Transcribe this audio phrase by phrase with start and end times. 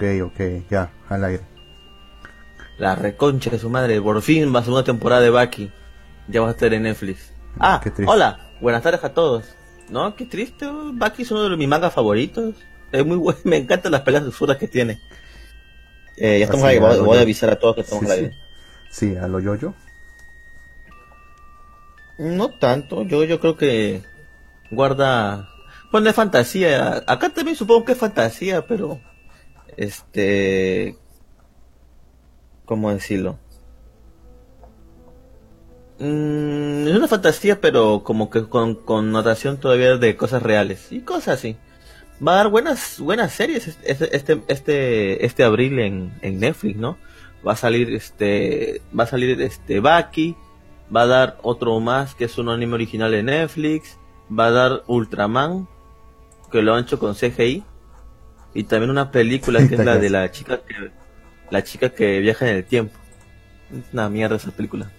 [0.00, 0.40] Ok, ok,
[0.70, 1.42] ya, al aire.
[2.78, 5.70] La reconcha de su madre, por fin va a segunda temporada de Bucky.
[6.26, 7.34] Ya va a estar en Netflix.
[7.58, 9.44] Ah, hola, buenas tardes a todos.
[9.90, 12.54] No, qué triste, Bucky es uno de mis mangas favoritos.
[12.90, 15.02] Es muy bueno, me encantan las peleas absurdas que tiene.
[16.16, 18.36] Eh, ya estamos ahí, voy, a avisar a todos que estamos sí, al aire.
[18.88, 19.10] Sí.
[19.10, 19.74] sí, a lo yo-yo.
[22.16, 24.00] No tanto, yo, yo creo que
[24.70, 25.50] guarda.
[25.92, 27.04] Bueno, es fantasía.
[27.06, 28.98] Acá también supongo que es fantasía, pero.
[29.80, 30.98] Este.
[32.66, 33.38] ¿Cómo decirlo?
[35.98, 41.38] Mm, es una fantasía, pero como que con connotación todavía de cosas reales y cosas
[41.38, 41.56] así.
[42.24, 46.98] Va a dar buenas buenas series este este este, este abril en, en Netflix, ¿no?
[47.46, 50.36] Va a salir este va a salir este Baki,
[50.94, 53.96] va a dar otro más que es un anime original de Netflix,
[54.30, 55.66] va a dar Ultraman
[56.52, 57.64] que lo han hecho con CGI
[58.54, 60.90] y también una película que es la de la chica que
[61.50, 62.96] la chica que viaja en el tiempo.
[63.72, 64.90] Es una mierda esa película.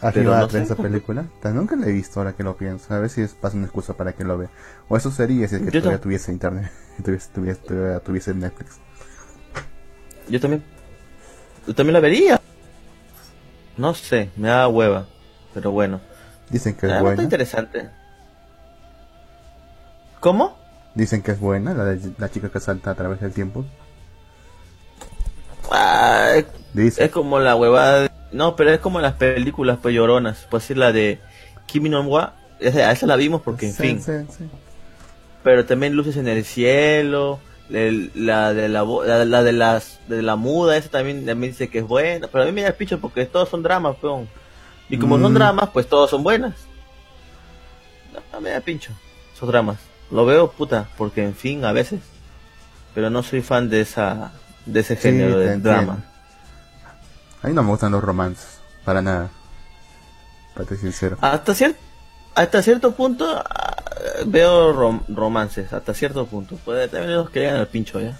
[0.00, 1.26] Arriba no esa película.
[1.44, 2.94] Nunca la he visto ahora que lo pienso.
[2.94, 4.50] A ver si es pasa una excusa para que lo vea.
[4.88, 6.70] O eso sería si es que todavía tuviese internet.
[7.04, 8.78] tuviese, tuviese, tuviese Netflix.
[10.28, 10.62] Yo también.
[11.66, 12.40] Yo también la vería.
[13.76, 15.06] No sé, me da hueva.
[15.52, 16.00] Pero bueno.
[16.48, 17.10] Dicen que es buena.
[17.10, 17.90] Está interesante.
[20.20, 20.59] ¿Cómo?
[20.94, 23.64] Dicen que es buena, la de la chica que salta a través del tiempo.
[25.70, 26.34] Ah,
[26.74, 30.78] es como la huevada de no, pero es como las películas pues lloronas, pues decir
[30.78, 31.18] la de
[31.66, 34.02] Kimi no Wa, esa, esa la vimos porque en fin.
[34.02, 34.44] Sí, sí.
[35.42, 40.76] Pero también Luces en el cielo, la de la, la, de las de la muda,
[40.76, 43.26] esa también, también dice que es buena, pero a mí me da el picho porque
[43.26, 44.28] todos son dramas, peón.
[44.88, 45.36] Y como son mm.
[45.36, 46.54] dramas, pues todos son buenas.
[48.32, 48.92] No, me da pincho,
[49.34, 49.78] esos dramas.
[50.10, 52.00] Lo veo puta, porque en fin, a veces.
[52.94, 54.32] Pero no soy fan de esa
[54.66, 56.04] de ese género de drama.
[57.42, 59.30] A mí no me gustan los romances, para nada.
[60.54, 61.16] Para ser sincero.
[61.20, 61.78] Hasta, cierto
[62.34, 63.76] hasta cierto punto ah,
[64.26, 64.72] veo
[65.08, 66.56] romances, hasta cierto punto.
[66.56, 68.18] Puede también los que llegan al pincho ya.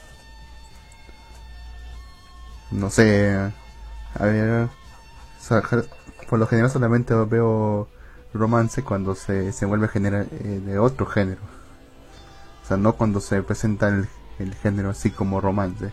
[2.71, 3.37] No sé.
[4.15, 4.69] A ver.
[6.29, 7.89] por lo general solamente veo
[8.33, 11.41] romance cuando se, se vuelve género eh, de otro género.
[12.71, 14.09] Sea, no cuando se presenta el,
[14.39, 15.91] el género así como romance.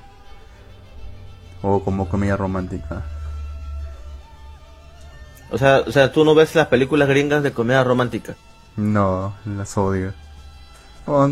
[1.64, 3.04] O como comedia romántica.
[5.50, 8.36] O sea, o sea, tú no ves las películas gringas de comedia romántica.
[8.76, 10.14] No, las odio.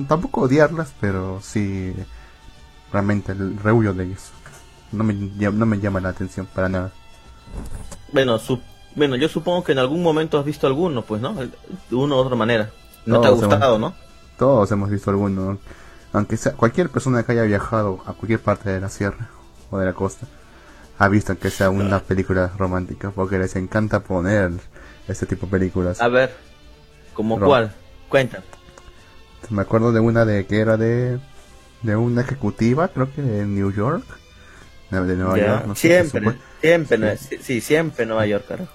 [0.07, 1.93] tampoco odiarlas, pero sí,
[2.91, 4.31] realmente el rehuyo de ellos.
[4.91, 6.91] No me, no me llama la atención para nada.
[8.11, 8.59] Bueno, su,
[8.95, 11.35] bueno, yo supongo que en algún momento has visto alguno, pues, ¿no?
[11.35, 12.71] De una u otra manera.
[13.05, 13.93] No te ha gustado, ¿no?
[14.37, 15.57] Todos hemos visto alguno.
[16.13, 19.29] Aunque sea cualquier persona que haya viajado a cualquier parte de la sierra
[19.69, 20.27] o de la costa
[20.97, 24.51] ha visto que sea una película romántica, porque les encanta poner
[25.07, 26.01] este tipo de películas.
[26.01, 26.33] A ver,
[27.13, 27.73] ¿como cuál?
[28.07, 28.43] Cuenta.
[29.49, 31.19] Me acuerdo de una de que era de
[31.85, 34.05] de una ejecutiva, creo que de New York,
[34.89, 35.65] de Nueva York.
[35.67, 37.61] No siempre, siempre, sí.
[37.61, 38.67] siempre Nueva York, claro.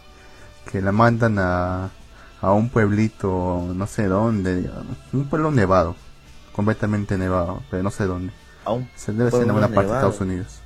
[0.71, 1.91] Que la mandan a,
[2.41, 4.71] a un pueblito, no sé dónde,
[5.13, 5.95] un pueblo nevado,
[6.53, 8.33] completamente nevado, pero no sé dónde.
[8.97, 10.61] Se debe ser en una parte de Estados Unidos.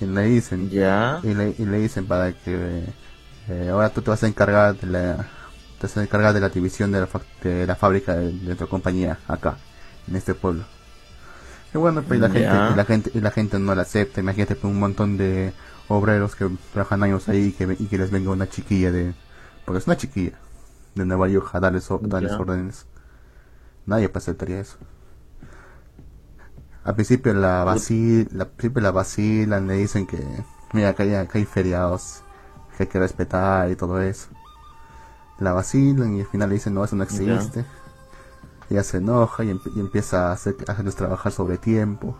[0.00, 1.20] Y le dicen ya.
[1.22, 2.84] y le, y le dicen para que
[3.48, 5.16] eh, ahora tú te vas a encargar de la
[5.80, 7.08] te vas a encargar de la división de la,
[7.42, 9.56] de la fábrica de, tu compañía acá
[10.08, 10.64] en este pueblo.
[11.74, 14.20] Y bueno pues la gente y la gente y la gente no la acepta.
[14.20, 15.52] Imagínate pues, un montón de
[15.88, 19.14] obreros que trabajan años ahí y que, y que les venga una chiquilla de
[19.64, 20.32] porque es una chiquilla
[20.98, 22.86] de Nueva York a darles, darles órdenes
[23.86, 24.78] nadie pues aceptaría eso
[26.88, 30.24] al principio la vacil, la, principio la vacilan, le dicen que,
[30.72, 32.22] mira, que hay, que hay feriados,
[32.74, 34.28] que hay que respetar y todo eso.
[35.38, 37.66] La vacilan y al final le dicen, no, eso no existe.
[38.70, 42.16] Ella se enoja y, empieza a, hacer, a hacerles trabajar sobre tiempo.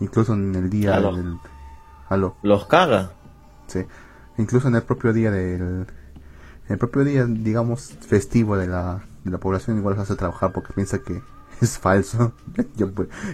[0.00, 1.38] Incluso en el día del...
[2.42, 3.10] Los caga.
[3.66, 3.84] Sí.
[4.38, 5.86] Incluso en el propio día del...
[6.70, 10.72] El propio día, digamos, festivo de la, de la población, igual los hace trabajar porque
[10.72, 11.20] piensa que
[11.60, 12.32] es falso.
[12.76, 12.90] Yo,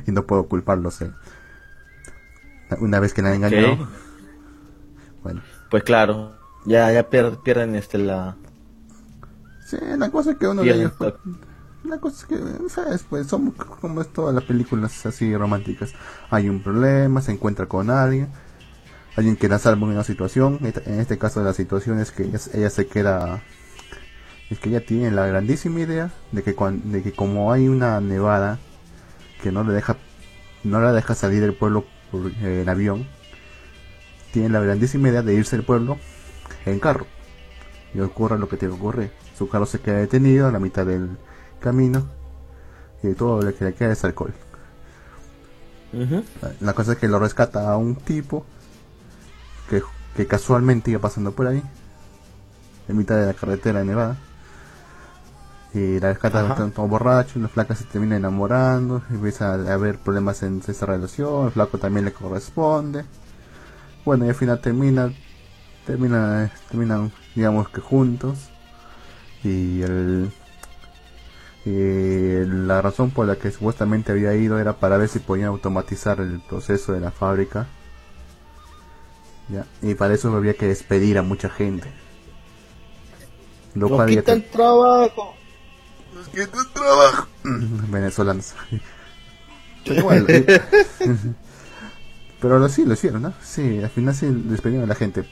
[0.06, 0.90] y no puedo culparlo.
[2.80, 3.88] Una vez que la han engañado.
[5.22, 5.42] Bueno.
[5.70, 6.32] Pues claro,
[6.64, 8.36] ya, ya pierden este la.
[9.66, 10.92] Sí, la cosa es que uno de ellos.
[10.96, 11.12] Pues,
[11.84, 13.04] la cosa es que, ¿sabes?
[13.08, 15.92] Pues son como es todas las películas así románticas.
[16.30, 18.28] Hay un problema, se encuentra con alguien,
[19.16, 20.58] alguien que la salva en una situación.
[20.62, 23.42] En este caso, la situación es que ella se queda
[24.50, 28.60] es que ella tiene la grandísima idea de que, de que como hay una nevada
[29.42, 29.96] que no le deja
[30.62, 33.06] no la deja salir del pueblo en avión,
[34.32, 35.98] tiene la grandísima idea de irse al pueblo
[36.64, 37.06] en carro.
[37.94, 39.12] Y ocurre lo que tiene que ocurrir.
[39.36, 41.16] Su carro se queda detenido a la mitad del
[41.60, 42.06] camino
[43.02, 44.34] y todo lo que le queda es alcohol.
[46.60, 48.44] La cosa es que lo rescata a un tipo
[49.68, 49.82] que,
[50.16, 51.62] que casualmente iba pasando por ahí,
[52.88, 54.16] en mitad de la carretera de Nevada.
[55.74, 60.62] Y la rescata todo borracho, la flaca se termina enamorando, empieza a haber problemas en
[60.66, 63.04] esa relación, el flaco también le corresponde.
[64.04, 65.12] Bueno, y al final termina,
[65.84, 68.50] termina, terminan, digamos que juntos.
[69.44, 70.32] Y el,
[71.66, 76.20] y la razón por la que supuestamente había ido era para ver si podían automatizar
[76.20, 77.66] el proceso de la fábrica.
[79.82, 81.88] Y para eso había que despedir a mucha gente.
[83.74, 85.34] Lo Nos quitan el trabajo.
[86.14, 87.28] Nos quitan el trabajo.
[87.42, 88.54] Venezolanos.
[89.86, 90.60] Pero eh,
[92.40, 93.34] Pero sí, lo hicieron, ¿no?
[93.42, 95.24] Sí, al final sí despedieron a la gente.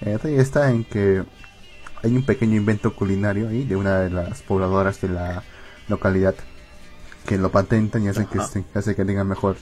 [0.00, 1.24] El detalle está en que
[2.02, 5.44] hay un pequeño invento culinario ahí de una de las pobladoras de la
[5.88, 6.34] localidad
[7.26, 8.38] que lo patentan y hacen que,
[8.74, 9.56] hace que tengan mejor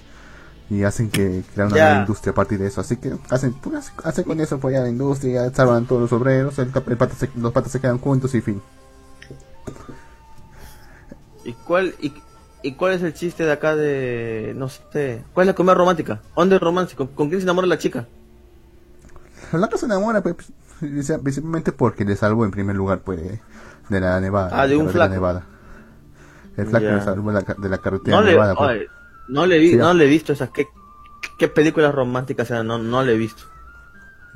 [0.70, 2.80] y hacen que crean una nueva industria a partir de eso.
[2.80, 6.70] Así que hacen pues, hacen con eso apoyar la industria salvan todos los obreros el,
[7.36, 8.60] los patas se quedan juntos y fin.
[11.44, 12.12] Y cuál y,
[12.62, 16.20] y, cuál es el chiste de acá de no sé cuál es la comedia romántica
[16.36, 18.06] dónde es romántico con quién se enamora la chica
[19.52, 20.36] la que se enamora pues
[20.78, 23.40] principalmente porque le salvó en primer lugar pues
[23.88, 25.14] de la nevada ah de un flaco.
[25.14, 25.46] nevada.
[26.58, 28.16] El flaco de la carretera.
[28.16, 28.97] No, le, pues.
[29.28, 30.50] No, le, vi, no le he visto esas.
[30.50, 30.68] ¿Qué,
[31.38, 32.66] qué películas románticas eran?
[32.66, 33.44] No, no le he visto.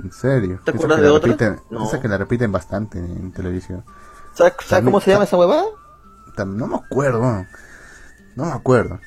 [0.02, 0.60] ¿En serio?
[0.64, 1.60] ¿Te acuerdas de otra?
[1.70, 1.84] no.
[1.84, 3.84] Esa que la repiten bastante en televisión.
[4.34, 5.64] ¿Sabes, cómo se llama esa huevada?
[6.46, 7.44] No me acuerdo.
[8.34, 8.98] No me acuerdo.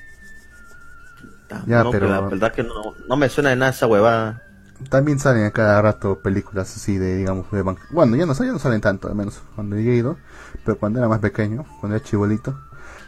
[1.65, 2.07] Ya, pero...
[2.07, 4.41] La verdad que no, no me suena de nada esa huevada.
[4.89, 8.59] También salen a cada rato películas así de, digamos, de bueno, ya no, ya no
[8.59, 10.17] salen tanto, al menos cuando llegué ido,
[10.65, 12.55] pero cuando era más pequeño, cuando era chibolito,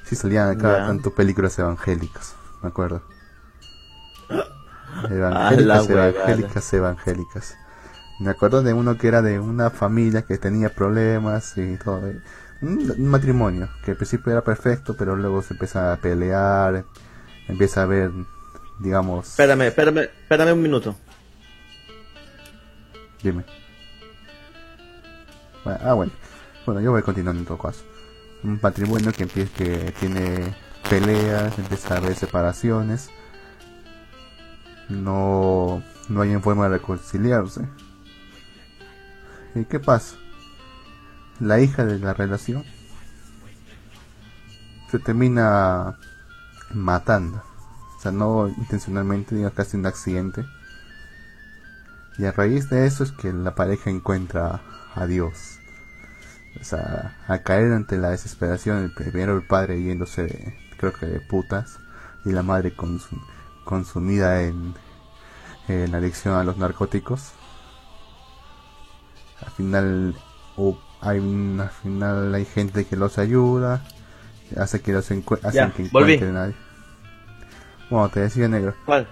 [0.07, 3.01] Sí, salían acá tanto películas evangélicas, me acuerdo.
[5.09, 7.57] Evangélicas, evangélicas, evangélicas.
[8.19, 12.01] Me acuerdo de uno que era de una familia que tenía problemas y todo.
[12.62, 16.86] Un, matrimonio que al principio era perfecto, pero luego se empieza a pelear,
[17.48, 18.12] empieza a ver,
[18.80, 19.27] digamos...
[19.30, 20.95] Espérame, espérame, espérame un minuto.
[23.21, 23.44] Dime.
[25.65, 26.12] ah, bueno.
[26.65, 27.83] Bueno, yo voy continuando en todo caso
[28.44, 30.56] un patrimonio que empieza que tiene
[30.89, 33.10] peleas, empieza a separaciones,
[34.89, 37.68] no, no hay forma de reconciliarse.
[39.56, 40.16] ¿Y qué pasa?
[41.39, 42.63] La hija de la relación
[44.92, 45.98] se termina
[46.74, 47.44] matando,
[47.98, 50.46] o sea, no intencionalmente, digo casi un accidente.
[52.17, 54.62] Y a raíz de eso es que la pareja encuentra
[54.96, 55.58] a Dios
[56.60, 61.19] o sea, a caer ante la desesperación, el primero el padre yéndose, creo que de
[61.19, 61.79] putas,
[62.25, 62.74] y la madre
[63.63, 64.74] consumida en,
[65.67, 67.34] en adicción a los narcóticos.
[69.46, 70.15] Al final,
[71.01, 71.19] hay,
[71.60, 73.84] al final hay gente que los ayuda,
[74.57, 75.22] hace que los hacen
[75.72, 76.55] que encuentren nadie.
[77.89, 78.75] Bueno, te decía negro.
[78.86, 79.07] ¿Cuál?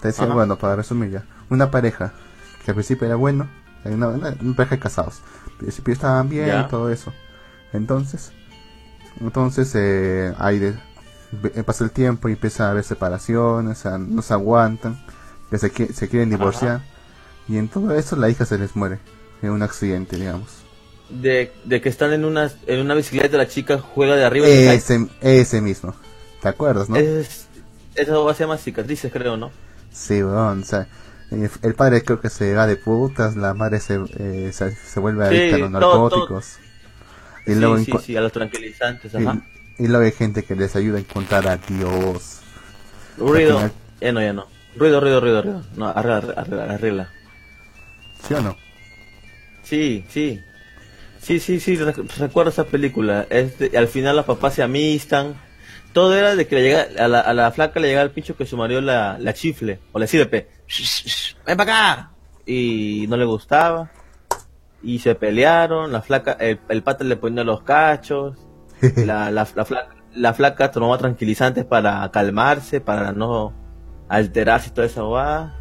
[0.00, 2.12] Te decía, bueno, para resumir ya, una pareja
[2.64, 3.48] que al principio era bueno,
[3.84, 5.22] una, una, pareja de casados,
[5.58, 7.12] principio estaban bien y todo eso.
[7.72, 8.32] Entonces,
[9.20, 10.78] entonces eh, hay de,
[11.64, 15.04] pasa el tiempo y empieza a haber separaciones, no se aguantan,
[15.50, 16.82] que se, se quieren divorciar.
[17.48, 18.98] Y en todo eso la hija se les muere
[19.42, 20.48] en un accidente, digamos.
[21.08, 24.48] De, de que están en una, en una bicicleta, la chica juega de arriba.
[24.48, 25.94] Ese, ese mismo.
[26.42, 26.96] ¿Te acuerdas, no?
[26.96, 27.46] Es,
[27.94, 29.50] eso se llama cicatrices, creo, ¿no?
[29.92, 30.88] Sí, bueno, o sea,
[31.30, 35.26] eh, el padre creo que se va de putas, la madre se, eh, se, vuelve
[35.26, 36.58] adicta a los narcóticos.
[37.46, 39.40] Y luego sí, sí, a los tranquilizantes, ajá.
[39.42, 42.40] Y, luego hay gente que les ayuda a encontrar a Dios.
[43.18, 44.46] Ruido, ya no, ya no.
[44.76, 45.62] Ruido, ruido, ruido, ruido.
[45.76, 47.08] No, arregla, arregla, arregla.
[48.26, 48.56] ¿Sí o no?
[49.62, 50.40] Sí, sí.
[51.20, 53.26] Sí, sí, sí, recuerdo esa película.
[53.76, 55.34] al final los papás se amistan.
[55.92, 58.36] Todo era de que le llega, a, la, a la flaca le llega el pincho
[58.36, 60.48] que su marido la, la chifle o le sirve
[61.46, 62.10] ven para acá.
[62.44, 63.90] Y no le gustaba.
[64.82, 68.36] Y se pelearon, la flaca, el, el pata le ponía los cachos,
[68.96, 73.52] la, la, flaca, la flaca tomaba tranquilizantes para calmarse, para no
[74.08, 75.54] alterarse toda esa guada.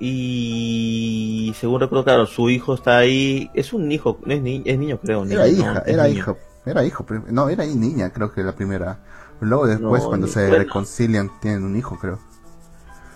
[0.00, 3.50] Y según recuerdo, claro, su hijo está ahí.
[3.54, 5.24] Es un hijo, es, es niño, creo.
[5.24, 6.36] era hija, era hijo.
[6.64, 9.00] Era hijo, no, era niña, creo que la primera.
[9.40, 12.20] Luego después, cuando se reconcilian, tienen un hijo, creo.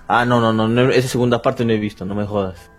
[0.09, 2.71] Ah, no, no, no, esa segunda parte no he visto, no me jodas.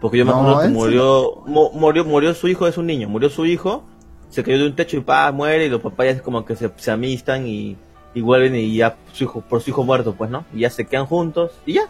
[0.00, 3.44] Porque yo me acuerdo que murió, murió, murió su hijo, es un niño, murió su
[3.44, 3.84] hijo,
[4.34, 6.68] se cayó de un techo y pa, muere y los papás ya como que se,
[6.76, 7.76] se amistan y,
[8.14, 10.44] y vuelven y ya su hijo, por su hijo muerto, pues, ¿no?
[10.52, 11.88] Y ya se quedan juntos y ya.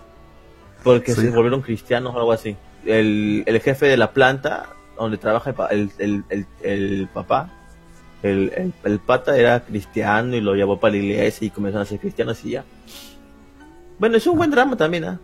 [0.83, 2.55] Porque se volvieron cristianos o algo así.
[2.85, 7.51] El, el jefe de la planta donde trabaja el, el, el, el papá,
[8.23, 11.99] el, el, pata era cristiano y lo llevó para la iglesia y comenzaron a ser
[11.99, 12.65] cristianos y ya.
[13.99, 15.19] Bueno, es un buen drama también, ¿ah?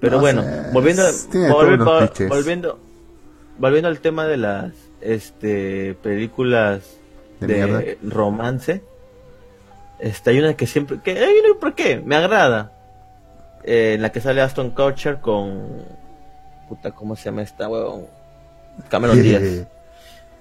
[0.00, 1.04] Pero bueno, volviendo,
[2.28, 2.80] volviendo,
[3.58, 4.72] volviendo al tema de las
[5.02, 6.98] este películas
[7.40, 8.82] de, romance,
[9.98, 12.00] este, hay una que siempre, que hay una, ¿por qué?
[12.04, 12.72] Me agrada.
[13.64, 15.84] Eh, en la que sale Aston Kutcher con
[16.68, 18.06] puta, ¿cómo se llama esta huevón?
[18.88, 19.66] Cameron Díaz.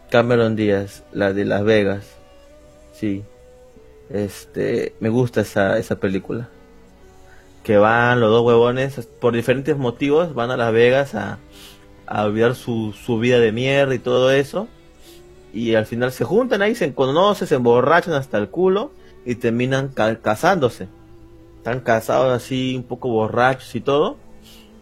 [0.10, 2.06] Cameron Díaz, la de Las Vegas.
[2.94, 3.24] Sí.
[4.10, 6.50] Este, me gusta esa, esa película.
[7.64, 11.38] Que van los dos huevones, por diferentes motivos, van a Las Vegas a,
[12.12, 14.68] a olvidar su, su vida de mierda y todo eso.
[15.54, 18.92] Y al final se juntan ahí, se conocen, se emborrachan hasta el culo
[19.26, 19.90] y terminan
[20.22, 20.88] casándose.
[21.58, 24.18] Están casados así, un poco borrachos y todo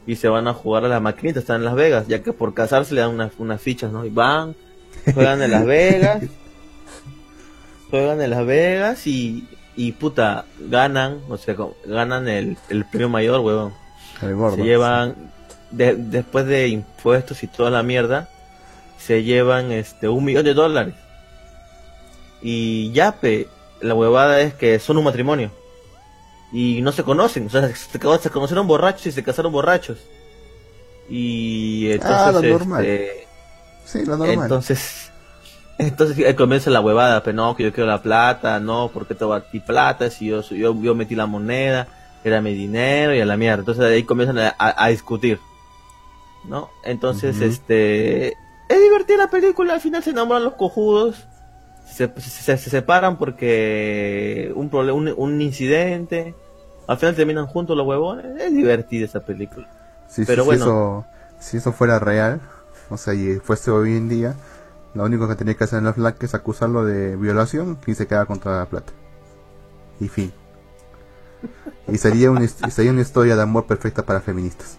[0.09, 2.55] y se van a jugar a la maquinita, están en Las Vegas, ya que por
[2.55, 4.05] casarse le dan unas, unas fichas, ¿no?
[4.05, 4.55] Y van,
[5.13, 6.23] juegan en Las Vegas,
[7.91, 11.55] juegan en Las Vegas y, y puta, ganan, o sea,
[11.85, 13.73] ganan el, el premio mayor, huevón.
[14.19, 15.31] se llevan,
[15.71, 18.27] después de impuestos y toda la mierda,
[18.97, 20.95] se llevan este un millón de dólares.
[22.41, 23.47] Y ya, pe,
[23.81, 25.51] la huevada es que son un matrimonio
[26.51, 29.99] y no se conocen, o sea, se, conocieron borrachos y se casaron borrachos.
[31.09, 32.85] Y entonces, ah, lo normal.
[32.85, 33.27] Este,
[33.85, 34.43] sí, lo normal.
[34.43, 35.11] Entonces,
[35.77, 39.37] entonces comienza la huevada, pero no, que yo quiero la plata, no, porque te va
[39.37, 41.87] a ti plata, si yo, yo, yo metí la moneda,
[42.23, 43.59] era mi dinero y a la mierda.
[43.59, 45.39] Entonces ahí comienzan a, discutir,
[46.45, 46.69] ¿no?
[46.83, 48.29] Entonces, este,
[48.69, 51.27] es divertida la película, al final se enamoran los cojudos.
[51.85, 56.35] Se, se, separan porque un, un, un incidente,
[56.87, 58.39] al final terminan juntos los huevones.
[58.39, 59.67] Es divertida esa película.
[60.27, 60.65] Pero bueno.
[60.65, 61.05] Si eso,
[61.39, 62.41] si eso fuera real,
[62.89, 64.35] o sea, y fuese hoy en día,
[64.93, 68.07] lo único que tenía que hacer en la FLAC es acusarlo de violación y se
[68.07, 68.91] queda contra la plata.
[69.99, 70.31] Y fin.
[71.87, 74.77] Y sería, un, sería una historia de amor perfecta para feministas.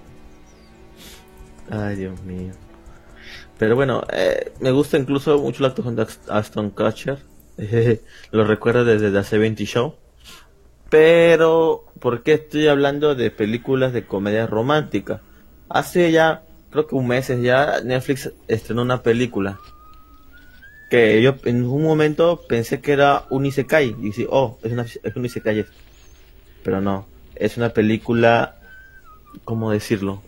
[1.70, 2.52] Ay, Dios mío.
[3.58, 7.18] Pero bueno, eh, me gusta incluso mucho la actuación de Aston Kutcher.
[8.32, 9.94] lo recuerdo desde The 70 Show.
[10.88, 15.20] Pero, ¿por qué estoy hablando de películas de comedia romántica?
[15.68, 19.60] Hace ya, creo que un mes ya, Netflix estrenó una película
[20.90, 23.90] que yo en un momento pensé que era un Isekai.
[23.90, 25.64] Y dije, oh, es, una, es un Isekai.
[26.64, 28.56] Pero no, es una película,
[29.44, 30.22] ¿cómo decirlo?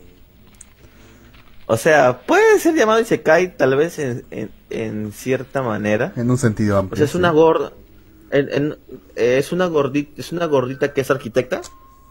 [1.73, 6.13] O sea, puede ser llamado Isekai tal vez en, en, cierta manera.
[6.15, 6.93] En un sentido amplio.
[6.93, 7.73] O sea, es una gorda
[9.15, 11.61] es una gordita, es una gordita que es arquitecta.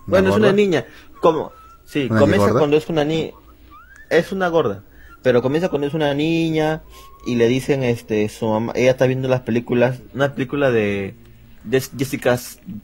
[0.07, 0.87] Bueno, es una niña.
[1.21, 1.52] ¿Cómo?
[1.85, 3.33] Sí, comienza cuando es una niña.
[4.11, 4.85] Es una gorda.
[5.23, 6.83] Pero comienza cuando es una niña
[7.26, 11.14] y le dicen, este, su mamá, ella está viendo las películas, una película de,
[11.71, 12.38] Jessica,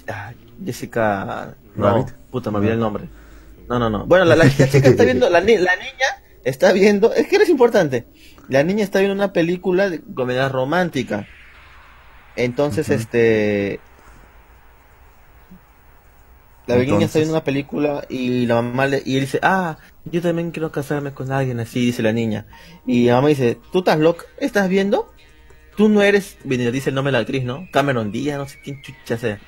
[0.06, 0.32] ah,
[0.64, 3.08] Jessica, no, puta, me olvidé el nombre.
[3.68, 4.06] No, no, no.
[4.06, 6.06] Bueno, la, chica está viendo, la, la niña
[6.48, 8.06] está viendo, es que eres importante.
[8.48, 11.26] La niña está viendo una película de comedia romántica
[12.38, 13.80] entonces, este.
[16.68, 20.20] La niña está viendo una película y la mamá le, y él dice, ah, yo
[20.22, 22.46] también quiero casarme con alguien así, dice la niña.
[22.86, 24.26] Y la mamá dice, ¿tú estás loca?
[24.38, 25.12] ¿Estás viendo?
[25.76, 27.66] Tú no eres, dice el nombre de la actriz, ¿no?
[27.72, 29.40] Cameron Díaz, no sé quién chucha sea.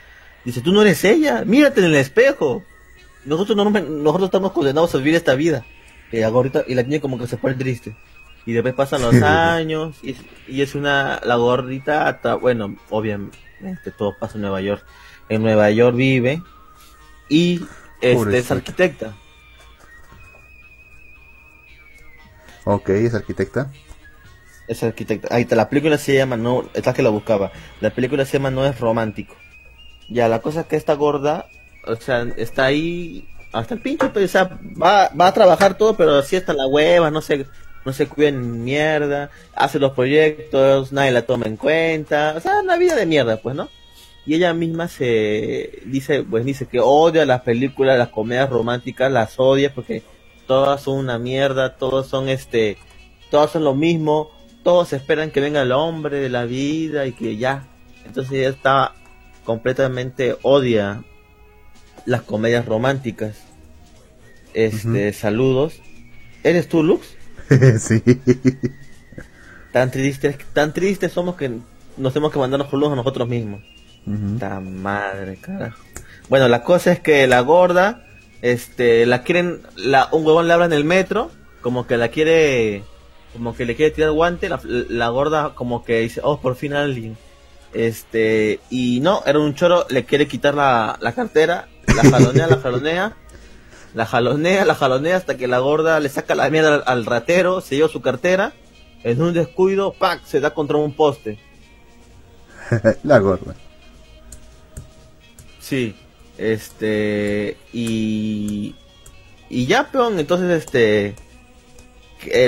[0.45, 2.65] Dice, tú no eres ella, mírate en el espejo.
[3.25, 5.65] Nosotros no, nosotros estamos condenados a vivir esta vida.
[6.13, 7.95] Y, ahorita, y la niña como que se pone triste.
[8.47, 10.17] Y después pasan los años y,
[10.49, 14.85] y, es una, la gordita, bueno, obviamente todo pasa en Nueva York.
[15.29, 16.43] En Nueva York vive
[17.29, 17.61] y
[18.01, 19.15] este, es arquitecta.
[22.65, 23.71] Ok, es arquitecta.
[24.69, 25.35] Es arquitecta.
[25.35, 27.53] Ahí está, la película se llama, no, esta que la buscaba.
[27.81, 29.37] La película se llama No es romántico.
[30.09, 31.47] Ya, la cosa es que esta gorda,
[31.87, 36.17] o sea, está ahí hasta el pinche, pero, o va, va a trabajar todo, pero
[36.17, 37.47] así hasta la hueva, no sé,
[37.85, 42.77] no se cuiden mierda, hace los proyectos, nadie la toma en cuenta, o sea, una
[42.77, 43.69] vida de mierda, pues, ¿no?
[44.27, 49.35] Y ella misma se dice, pues dice que odia las películas, las comedias románticas, las
[49.39, 50.03] odia porque
[50.47, 52.77] todas son una mierda, todos son este,
[53.31, 54.31] todos son lo mismo,
[54.63, 57.67] todos esperan que venga el hombre de la vida y que ya.
[58.05, 58.93] Entonces ella está
[59.45, 61.03] completamente odia
[62.07, 63.37] las comedias románticas
[64.55, 65.81] este, saludos.
[66.43, 67.17] ¿Eres tú, Lux?
[67.79, 68.03] sí.
[69.73, 71.51] Tan tristes, tan tristes somos que
[71.97, 73.63] nos tenemos que mandarnos saludos a nosotros mismos.
[74.39, 75.83] Ta madre, carajo.
[76.29, 78.07] Bueno, la cosa es que la gorda,
[78.43, 81.31] este, la quieren, la, un huevón le habla en el metro,
[81.61, 82.83] como que la quiere,
[83.33, 86.73] como que le quiere tirar guante, la, la gorda como que dice, oh, por fin
[86.73, 87.17] alguien.
[87.73, 92.57] Este, y no, era un choro, le quiere quitar la, la cartera, la jalonea, la
[92.57, 93.17] jalonea,
[93.95, 97.77] la jalonea, la jalonea hasta que la gorda le saca la mierda al, ratero, se
[97.77, 98.53] lleva su cartera,
[99.05, 100.25] en un descuido, ¡pac!
[100.25, 101.39] se da contra un poste.
[103.05, 103.55] la gorda.
[105.61, 105.95] Sí,
[106.39, 108.75] este, y,
[109.49, 111.15] y ya, peón, entonces, este,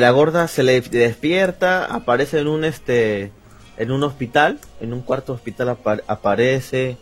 [0.00, 3.30] la gorda se le despierta, aparece en un, este,
[3.82, 6.96] en un hospital, en un cuarto hospital aparece,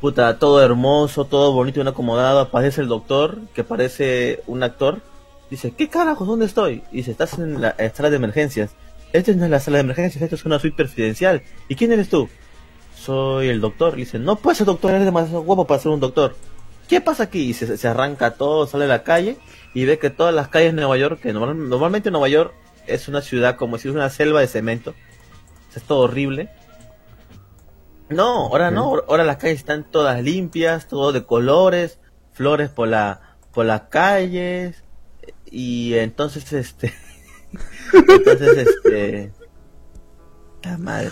[0.00, 5.00] puta, todo hermoso, todo bonito y bien acomodado, aparece el doctor, que parece un actor,
[5.50, 6.26] dice, ¿qué carajo?
[6.26, 6.82] ¿Dónde estoy?
[6.92, 8.72] Dice, estás en la sala de emergencias.
[9.12, 11.42] Esta no es la sala de emergencias, esto es una suite presidencial.
[11.68, 12.28] ¿Y quién eres tú?
[12.94, 13.96] Soy el doctor.
[13.96, 16.36] Dice, no puedes ser doctor, eres demasiado guapo para ser un doctor.
[16.88, 17.48] ¿Qué pasa aquí?
[17.48, 19.38] Y se, arranca todo, sale a la calle
[19.72, 22.52] y ve que todas las calles de Nueva York, que normalmente Nueva York
[22.86, 24.94] es una ciudad como si fuera una selva de cemento,
[25.76, 26.50] es todo horrible.
[28.08, 31.98] No, ahora no, ahora las calles están todas limpias, todo de colores,
[32.32, 34.84] flores por la por las calles
[35.46, 36.94] y entonces este
[37.92, 39.32] entonces este
[40.62, 41.10] la madre.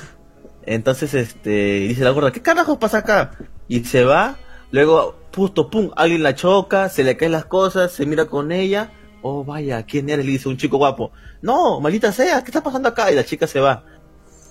[0.67, 3.33] Entonces este dice la gorda, ¿qué carajo pasa acá?
[3.67, 4.37] Y se va,
[4.71, 8.93] luego puto pum, alguien la choca, se le caen las cosas, se mira con ella,
[9.21, 10.25] oh vaya, ¿quién eres?
[10.25, 11.11] Le dice un chico guapo.
[11.43, 13.11] No, maldita sea, ¿qué está pasando acá?
[13.11, 13.85] Y la chica se va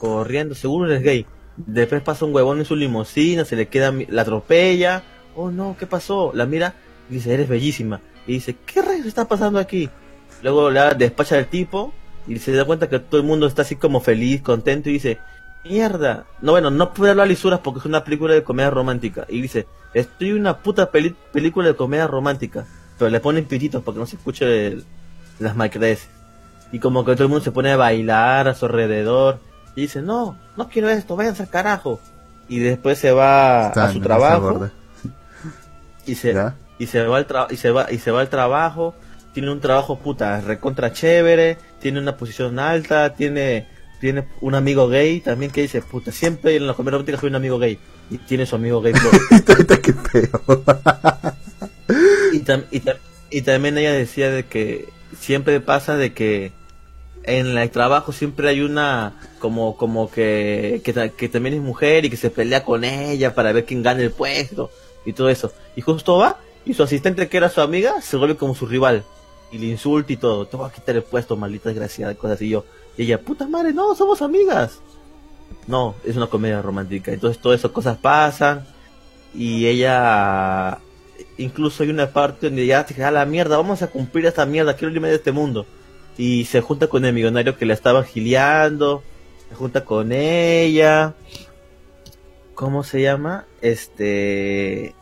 [0.04, 1.26] corriendo, seguro eres gay.
[1.56, 5.02] Después pasa un huevón en su limusina, se le queda, la atropella.
[5.34, 6.32] Oh no, ¿qué pasó?
[6.34, 6.74] La mira
[7.10, 8.02] y dice, eres bellísima.
[8.28, 9.89] Y dice, ¿qué rayos está pasando aquí?
[10.42, 11.94] Luego la despacha el tipo
[12.28, 15.20] y se da cuenta que todo el mundo está así como feliz, contento y dice,
[15.63, 16.26] mierda.
[16.42, 19.26] No, bueno, no puede hablar lisuras porque es una película de comedia romántica.
[19.30, 22.66] Y dice, estoy una puta película de comedia romántica.
[23.00, 24.80] Pero le ponen pititos para que no se escuche
[25.39, 26.10] las malcreces.
[26.74, 29.39] Y como que todo el mundo se pone a bailar a su alrededor
[29.76, 32.00] y dice, no, no quiero esto, váyanse al carajo.
[32.48, 34.70] Y después se va a su trabajo.
[36.06, 36.36] Y se,
[36.80, 38.94] y se va al y se va y se va al trabajo,
[39.34, 43.70] tiene un trabajo puta recontra chévere, tiene una posición alta, tiene
[44.02, 47.38] tiene un amigo gay también que dice, puta, siempre en la comedia romántica soy un
[47.38, 47.80] amigo gay.
[48.10, 48.92] Y tiene su amigo gay.
[49.82, 49.96] Qué
[52.34, 52.84] y, y,
[53.30, 56.52] y también ella decía de que siempre pasa de que
[57.24, 62.15] en el trabajo siempre hay una como como que, que, también es mujer y que
[62.15, 64.71] se pelea con ella para ver quién gana el puesto
[65.06, 65.51] y todo eso.
[65.75, 69.03] Y justo va y su asistente que era su amiga se vuelve como su rival
[69.51, 70.47] y le insulta y todo.
[70.47, 72.47] Te voy a quitar el puesto, maldita desgraciada, cosas así.
[72.47, 72.63] yo,
[72.95, 74.79] y ella, puta madre, no, somos amigas.
[75.67, 77.12] No, es una comedia romántica.
[77.12, 78.65] Entonces todas esas cosas pasan
[79.36, 80.79] y ella
[81.38, 84.77] incluso hay una parte donde ya te a la mierda, vamos a cumplir esta mierda,
[84.77, 85.65] quiero irme de este mundo
[86.17, 89.03] y se junta con el millonario que la estaba giliando,
[89.54, 91.13] junta con ella.
[92.56, 93.46] ¿Cómo se llama?
[93.62, 94.96] Este.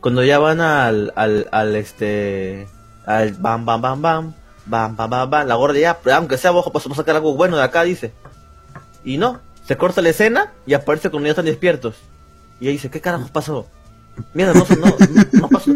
[0.00, 2.66] Cuando ya van al, al, al este.
[3.06, 4.34] Al bam, bam, bam, bam.
[4.66, 5.48] Bam, bam, bam, bam.
[5.48, 8.12] La gorda ya, aunque sea bajo, para pues, sacar algo bueno de acá, dice.
[9.04, 11.96] Y no, se corta la escena y aparece cuando ya están despiertos.
[12.60, 13.66] Y ahí dice, ¿qué carajos pasó?
[14.34, 14.96] Mierda, no, no,
[15.32, 15.72] no pasó.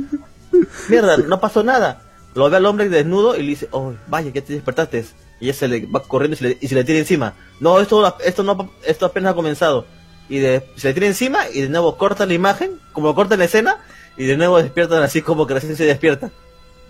[0.89, 2.03] Mierda, no pasó nada.
[2.35, 5.07] Lo ve al hombre desnudo y le dice, oh, vaya, que te despertaste.
[5.41, 7.35] Y ella se le va corriendo y se le, y se le tira encima.
[7.61, 9.87] No, esto, esto no, esto apenas ha comenzado.
[10.29, 13.45] Y de, se le tira encima y de nuevo corta la imagen, como corta la
[13.45, 13.79] escena,
[14.17, 16.31] y de nuevo despiertan así como que recién se despierta.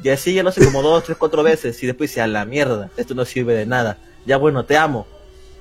[0.02, 1.82] Y así ya lo hace como dos, tres, cuatro veces.
[1.82, 3.98] Y después dice, a la mierda, esto no sirve de nada.
[4.26, 5.06] Ya bueno, te amo.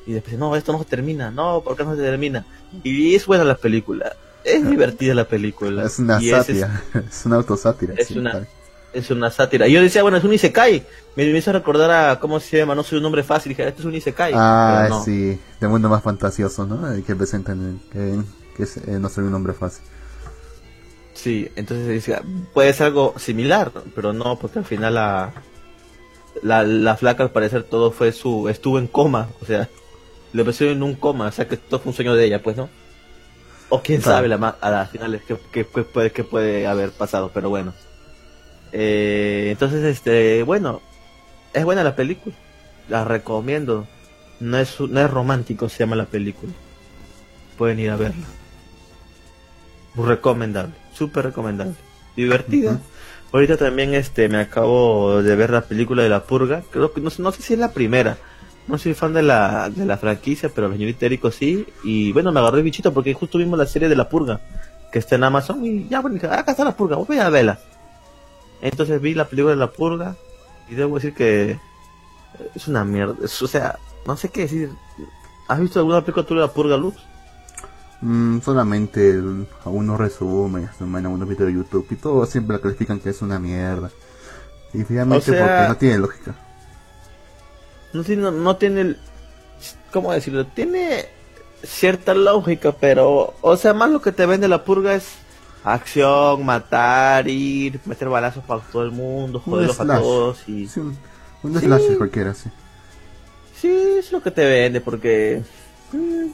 [0.06, 1.32] Y después, no, esto no se termina.
[1.32, 2.46] No, ¿por qué no se termina?
[2.84, 4.16] Y es buena la película.
[4.44, 5.86] Es divertida la película.
[5.86, 6.84] Es una sátira.
[7.10, 7.94] Es, una autosátira.
[7.98, 8.46] Es una
[8.94, 9.68] es una sátira.
[9.68, 10.86] Y yo decía, bueno, es un Isekai.
[11.16, 13.50] Me, me hizo recordar a cómo se llama, no soy un nombre fácil.
[13.50, 14.34] Dije, esto es un Isekai.
[14.36, 17.04] Ah, sí, de mundo más fantasioso, ¿no?
[17.04, 18.20] Que presentan que,
[18.56, 19.84] que es, eh, no soy un nombre fácil.
[21.14, 25.34] Sí, entonces decía, puede ser algo similar, pero no, porque al final la,
[26.42, 29.70] la, la flaca al parecer todo fue su, estuvo en coma, o sea,
[30.34, 32.58] le pusieron en un coma, o sea que todo fue un sueño de ella, pues,
[32.58, 32.68] ¿no?
[33.70, 37.74] O quién sabe la, a las finales qué, puede, qué puede haber pasado, pero bueno.
[38.74, 40.82] Eh, entonces, este, bueno,
[41.54, 42.36] es buena la película.
[42.90, 43.88] La recomiendo.
[44.40, 46.52] No es, no es romántico, se llama la película.
[47.58, 48.26] Pueden ir a verla.
[49.96, 51.76] Recomendable, súper recomendable.
[52.16, 52.80] Divertida.
[53.32, 56.64] Ahorita también este me acabo de ver la película de La Purga.
[56.72, 58.18] Creo que no, no sé si es la primera.
[58.68, 61.66] No soy fan de la, de la franquicia, pero el señor Érico sí.
[61.84, 64.40] Y bueno, me agarró el bichito porque justo vimos la serie de La Purga,
[64.92, 65.66] que está en Amazon.
[65.66, 67.60] Y ya, bueno, acá está La Purga, voy a verla.
[68.64, 70.16] Entonces vi la película de La Purga.
[70.70, 71.60] Y debo decir que
[72.56, 73.16] es una mierda.
[73.22, 74.72] o sea, no sé qué decir.
[75.50, 76.96] ¿Has visto alguna película de La Purga, Luz?
[78.00, 79.22] Mm, solamente
[79.66, 83.92] algunos resúmenes, algunos videos de YouTube y todo siempre la califican que es una mierda.
[84.74, 86.36] Y finalmente porque no tiene lógica.
[87.92, 88.96] No tiene, no tiene,
[89.92, 90.48] ¿cómo decirlo?
[90.48, 91.06] Tiene
[91.64, 95.23] cierta lógica, pero, o sea, más lo que te vende la purga es
[95.64, 100.68] acción, matar, ir, meter balazos para todo el mundo, joderlos a todos y...
[100.68, 100.98] Sí, un,
[101.44, 102.50] un cualquiera, sí.
[103.56, 105.42] Sí, es lo que te vende, porque...
[105.92, 106.32] Mm,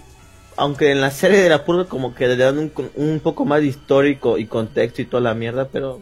[0.58, 3.62] aunque en la serie de la purga como que le dan un, un poco más
[3.62, 6.02] de histórico y contexto y toda la mierda, pero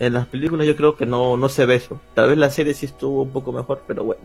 [0.00, 2.00] en las películas yo creo que no, no se ve eso.
[2.14, 4.22] Tal vez la serie sí estuvo un poco mejor, pero bueno.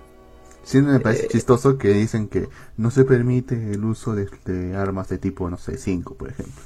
[0.64, 5.10] Sí, me parece eh, chistoso que dicen que no se permite el uso de, armas
[5.10, 6.64] de tipo, no sé, 5, por ejemplo.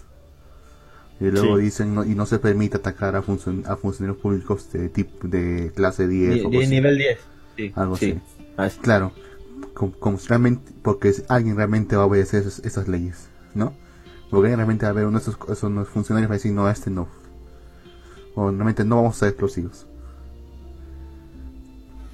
[1.19, 5.27] Y luego dicen, no, y no se permite atacar a, a funcionarios públicos de tipo
[5.27, 6.49] de clase 10.
[6.49, 7.19] De, nivel 10,
[7.57, 7.71] sí.
[7.75, 8.19] Algo así.
[8.81, 9.11] Claro,
[9.73, 13.73] como, realmente, porque alguien realmente va a obedecer esas, leyes, ¿no?
[14.29, 16.69] Porque alguien realmente va a ver uno de esos, esos funcionarios va a decir, no,
[16.69, 17.07] este no.
[18.35, 19.87] O realmente no vamos a ser explosivos.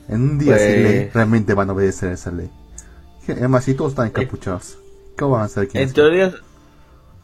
[0.07, 1.13] En un día pues...
[1.13, 2.49] realmente van a obedecer esa ley.
[3.27, 4.77] Además, si todos están encapuchados,
[5.17, 6.33] ¿cómo van a hacer En teoría,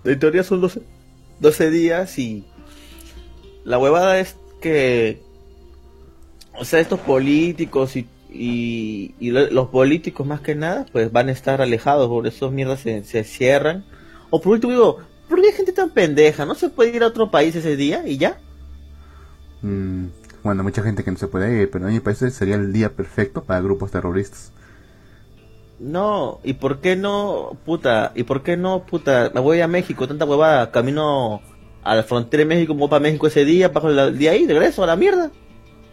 [0.04, 0.82] en teoría son 12,
[1.42, 2.46] 12 días y
[3.66, 5.22] la huevada es que,
[6.58, 11.62] o sea, estos políticos y y, los políticos más que nada pues van a estar
[11.62, 13.84] alejados por esos mierdas se, se cierran
[14.30, 16.46] o por último digo ¿por qué hay gente tan pendeja?
[16.46, 18.38] ¿no se puede ir a otro país ese día y ya?
[19.62, 20.06] Mm,
[20.44, 22.90] bueno mucha gente que no se puede ir pero mí me parece sería el día
[22.90, 24.52] perfecto para grupos terroristas
[25.82, 28.12] no, ¿y por qué no, puta?
[28.14, 29.32] ¿Y por qué no, puta?
[29.34, 31.42] Me voy a México, tanta huevada, camino
[31.84, 34.84] a la frontera de México, voy para México ese día, paso el día ahí, regreso
[34.84, 35.32] a la mierda.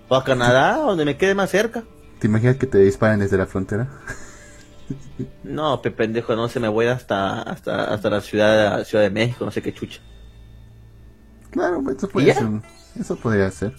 [0.09, 1.85] O a Canadá, donde me quede más cerca.
[2.18, 3.88] ¿Te imaginas que te disparen desde la frontera?
[5.42, 9.46] no, pe pendejo, no se me voy hasta hasta hasta la ciudad, ciudad de México,
[9.46, 10.01] no sé qué chucha.
[11.51, 12.46] Claro, eso podría ser.
[13.01, 13.72] Eso podría ser.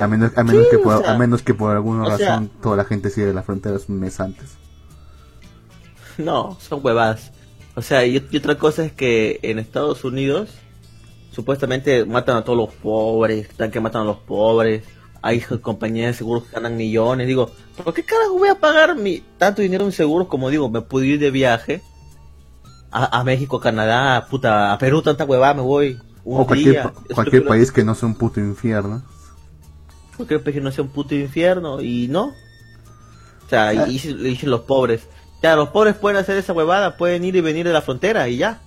[0.00, 3.08] a menos, a menos que por, a menos que por alguna razón toda la gente
[3.10, 4.63] sigue la frontera un mes antes.
[6.18, 7.32] No, son huevadas.
[7.74, 10.50] O sea, y, otra cosa es que en Estados Unidos
[11.32, 14.84] supuestamente matan a todos los pobres, están que matan a los pobres
[15.24, 17.26] hay compañías de seguros que ganan millones.
[17.26, 17.50] Digo,
[17.82, 21.06] ¿por qué carajo voy a pagar mi tanto dinero en seguros como digo, me puedo
[21.06, 21.82] ir de viaje
[22.96, 25.98] a, México, Canadá, puta, a Perú, tanta huevada, me voy.
[26.24, 29.02] o cualquier, cualquier país que no sea un puto infierno.
[30.16, 32.26] Cualquier país que no sea un puto infierno, y no.
[32.26, 35.08] O sea, y, y, dicen los pobres.
[35.44, 38.38] Ya, los pobres pueden hacer esa huevada, pueden ir y venir de la frontera y
[38.38, 38.62] ya.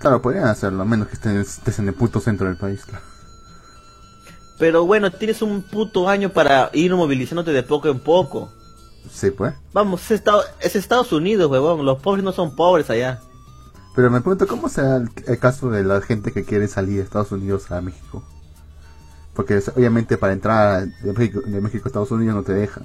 [0.00, 3.02] Claro, podrían hacerlo, a menos que estés en el puto centro del país, claro.
[4.58, 8.52] Pero bueno, tienes un puto año para ir movilizándote de poco en poco.
[9.10, 9.54] Sí, pues.
[9.72, 10.22] Vamos, es,
[10.60, 11.86] es Estados Unidos, huevón.
[11.86, 13.18] Los pobres no son pobres allá.
[13.96, 14.96] Pero me pregunto cómo será
[15.26, 18.22] el, caso de la gente que quiere salir de Estados Unidos a México.
[19.32, 22.84] Porque obviamente para entrar de México, de México a Estados Unidos no te dejan.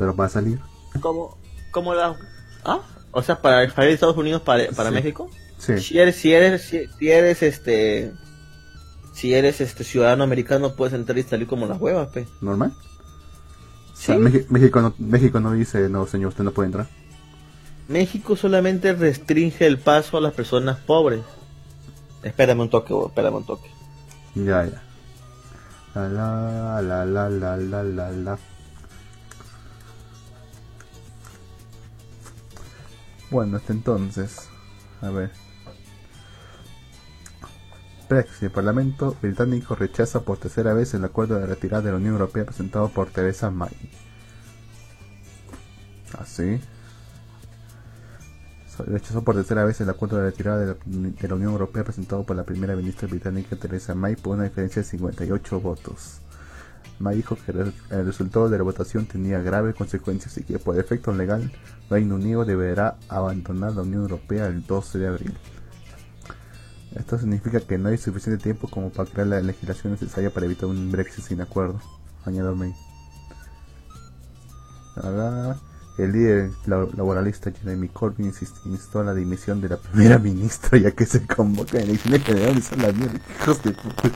[0.00, 0.58] Pero para salir.
[1.02, 1.36] ¿Cómo,
[1.70, 2.16] cómo la.?
[2.64, 2.80] ¿Ah?
[3.10, 5.30] O sea, para salir de Estados Unidos para, para México.
[5.58, 5.78] Sí.
[5.78, 8.10] Si eres, si eres, si eres este
[9.12, 12.26] si eres este ciudadano americano puedes entrar y salir como las huevas, pe.
[12.40, 12.72] ¿Normal?
[13.92, 14.12] ¿Sí?
[14.48, 16.86] México, no, México no dice, no señor, usted no puede entrar.
[17.88, 21.20] México solamente restringe el paso a las personas pobres.
[22.22, 23.68] Espérame un toque, espérame un toque.
[24.34, 24.82] Ya, ya.
[25.94, 28.38] La la la la la la la
[33.30, 34.48] Bueno, hasta entonces.
[35.00, 35.30] A ver.
[38.08, 38.42] Brexit.
[38.42, 42.44] El Parlamento británico rechaza por tercera vez el acuerdo de retirada de la Unión Europea
[42.44, 43.70] presentado por Theresa May.
[46.18, 46.60] Así.
[48.78, 52.36] ¿Ah, rechazó por tercera vez el acuerdo de retirada de la, Unión Europea presentado por
[52.36, 56.19] la primera ministra británica Theresa May por una diferencia de 58 votos.
[57.00, 61.12] May dijo que el resultado de la votación tenía graves consecuencias y que por efecto
[61.12, 61.50] legal
[61.88, 65.34] Reino Unido deberá abandonar la Unión Europea el 12 de abril.
[66.94, 70.66] Esto significa que no hay suficiente tiempo como para crear la legislación necesaria para evitar
[70.66, 71.80] un Brexit sin acuerdo,
[72.26, 72.74] añadió May.
[75.96, 78.32] El líder laboralista Jeremy Corbyn
[78.66, 82.72] instó a la dimisión de la primera ministra ya que se convoca en elecciones generales
[82.72, 83.20] a la mierda.
[83.40, 84.10] Hijos de puta.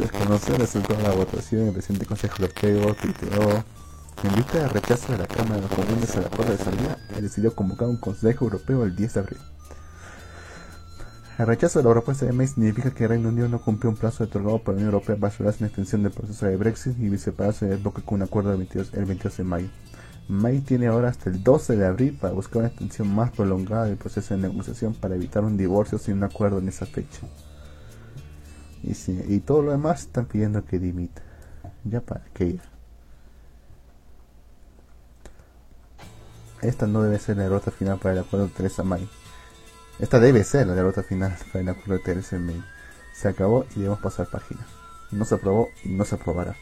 [0.00, 3.62] Desconocer el resultado de la votación, el presidente Consejo Europeo tituló
[4.22, 7.54] en vista del rechazo de la Cámara de los Comunes al acuerdo de salida, decidió
[7.54, 9.38] convocar un Consejo Europeo el 10 de abril.
[11.36, 13.96] El rechazo de la propuesta de May significa que el Reino Unido no cumplió un
[13.96, 17.18] plazo otorgado por la Unión Europea para asegurar una extensión del proceso de Brexit y
[17.18, 19.68] separarse del bloque con un acuerdo el 22, el 22 de mayo.
[20.28, 23.98] May tiene ahora hasta el 12 de abril para buscar una extensión más prolongada del
[23.98, 27.20] proceso de negociación para evitar un divorcio sin un acuerdo en esa fecha.
[28.82, 28.94] Y,
[29.34, 31.22] y todo lo demás están pidiendo que dimita.
[31.84, 32.62] Ya para qué ya.
[36.62, 39.08] Esta no debe ser la derrota final para el acuerdo de Teresa May.
[39.98, 42.62] Esta debe ser la derrota final para el acuerdo de Teresa May.
[43.14, 44.66] Se acabó y debemos pasar página.
[45.10, 46.54] No se aprobó y no se aprobará.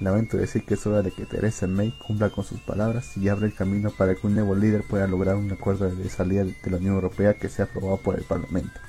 [0.00, 3.46] Lamento decir que es hora de que Teresa May cumpla con sus palabras y abra
[3.46, 6.78] el camino para que un nuevo líder pueda lograr un acuerdo de salida de la
[6.78, 8.80] Unión Europea que sea aprobado por el Parlamento.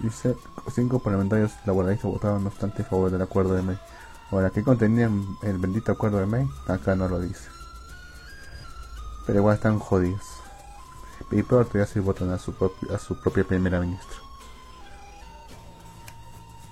[0.00, 0.36] Dice,
[0.72, 3.78] cinco parlamentarios laboralistas votaron no obstante a favor del acuerdo de May.
[4.30, 5.10] Ahora, ¿qué contenía
[5.42, 6.48] el bendito acuerdo de May?
[6.68, 7.48] Acá no lo dice.
[9.26, 10.22] Pero igual están jodidos.
[11.30, 12.54] Y peor todavía si votan a su,
[12.92, 14.16] a su propia primera ministra.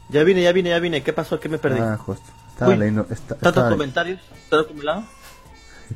[0.08, 1.02] Ya vine, ya vine, ya vine.
[1.02, 1.38] ¿Qué pasó?
[1.38, 1.80] ¿Qué me perdí?
[1.80, 2.24] Ah, justo.
[2.48, 3.04] Estaba leyendo.
[3.04, 4.20] ¿Tantos comentarios?
[4.48, 5.04] ¿Todo acumulado?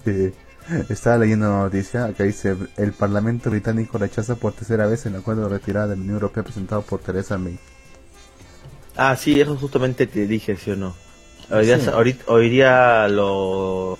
[0.88, 5.42] Estaba leyendo una noticia que dice: El Parlamento británico rechaza por tercera vez el acuerdo
[5.42, 7.59] de retirada de la Unión Europea presentado por Theresa May.
[8.96, 10.94] Ah, sí, eso justamente te dije, ¿sí o no?
[11.51, 11.79] Hoy día,
[12.27, 13.98] hoy día lo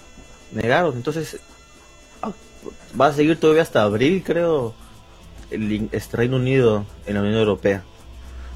[0.53, 1.39] negaron, entonces
[2.23, 2.33] ah,
[2.99, 4.75] va a seguir todavía hasta abril, creo,
[5.51, 7.83] el este Reino Unido en la Unión Europea.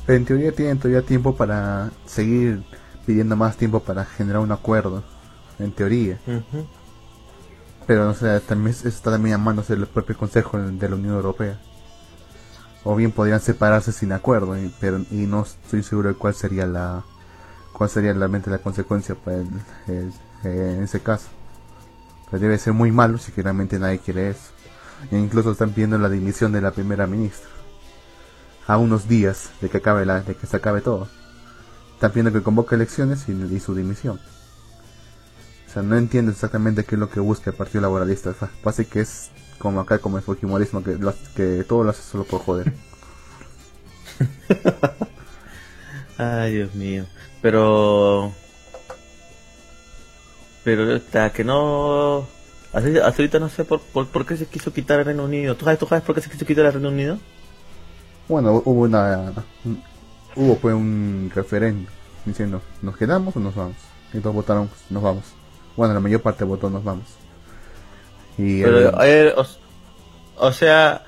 [0.06, 2.62] Pero en teoría tienen todavía tiempo para seguir
[3.04, 5.02] pidiendo más tiempo para generar un acuerdo,
[5.58, 6.18] en teoría.
[7.86, 11.60] Pero no sé, también está también a manos del propio Consejo de la Unión Europea.
[12.84, 17.04] O bien podrían separarse sin acuerdo, pero y no estoy seguro de cuál sería la
[17.72, 20.12] cuál sería realmente la consecuencia el,
[20.44, 21.26] en ese caso.
[22.32, 24.50] Debe ser muy malo si realmente nadie quiere eso.
[25.10, 27.48] E incluso están pidiendo la dimisión de la primera ministra.
[28.66, 31.08] A unos días de que acabe la, de que se acabe todo.
[31.94, 34.20] Están pidiendo que convoque elecciones y, su dimisión.
[35.76, 38.34] O sea, no entiendo exactamente qué es lo que busca el Partido Laboralista.
[38.62, 40.96] Parece que es como acá, como el fujimorismo, que,
[41.34, 42.72] que todo lo hace solo por joder.
[46.16, 47.04] Ay, Dios mío.
[47.42, 48.32] Pero.
[50.64, 52.26] Pero hasta que no.
[52.72, 55.56] Hasta, ahorita no sé por, por, qué se quiso quitar el Reino Unido.
[55.56, 57.18] ¿Tú sabes, ¿Tú sabes por qué se quiso quitar el Reino Unido?
[58.28, 59.30] Bueno, hubo una.
[60.36, 61.84] Hubo pues un referéndum
[62.24, 63.76] diciendo: ¿nos quedamos o nos vamos?
[64.14, 65.35] Y todos votaron: nos vamos.
[65.76, 67.06] Bueno, la mayor parte votó: nos vamos.
[68.38, 68.92] Y Pero,
[70.36, 71.04] o, sea.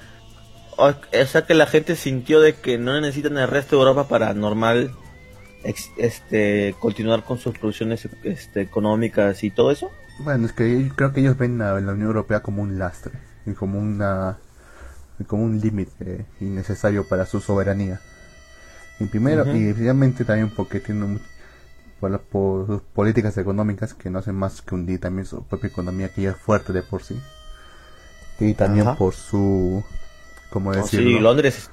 [0.76, 0.92] O,
[1.26, 4.92] sea que la gente sintió de que no necesitan el resto de Europa para normal
[5.64, 9.90] este continuar con sus producciones este, económicas y todo eso?
[10.20, 13.12] Bueno, es que creo que ellos ven a la Unión Europea como un lastre
[13.46, 14.38] y como una
[15.26, 18.00] como un límite innecesario para su soberanía.
[19.00, 21.18] Y primero, y especialmente también porque tiene
[22.00, 26.08] por, por, sus políticas económicas que no hacen más que hundir también su propia economía
[26.08, 27.20] que ya es fuerte de por sí.
[28.40, 29.84] Y también por su,
[30.50, 31.10] como decirlo?
[31.10, 31.70] sí, Londres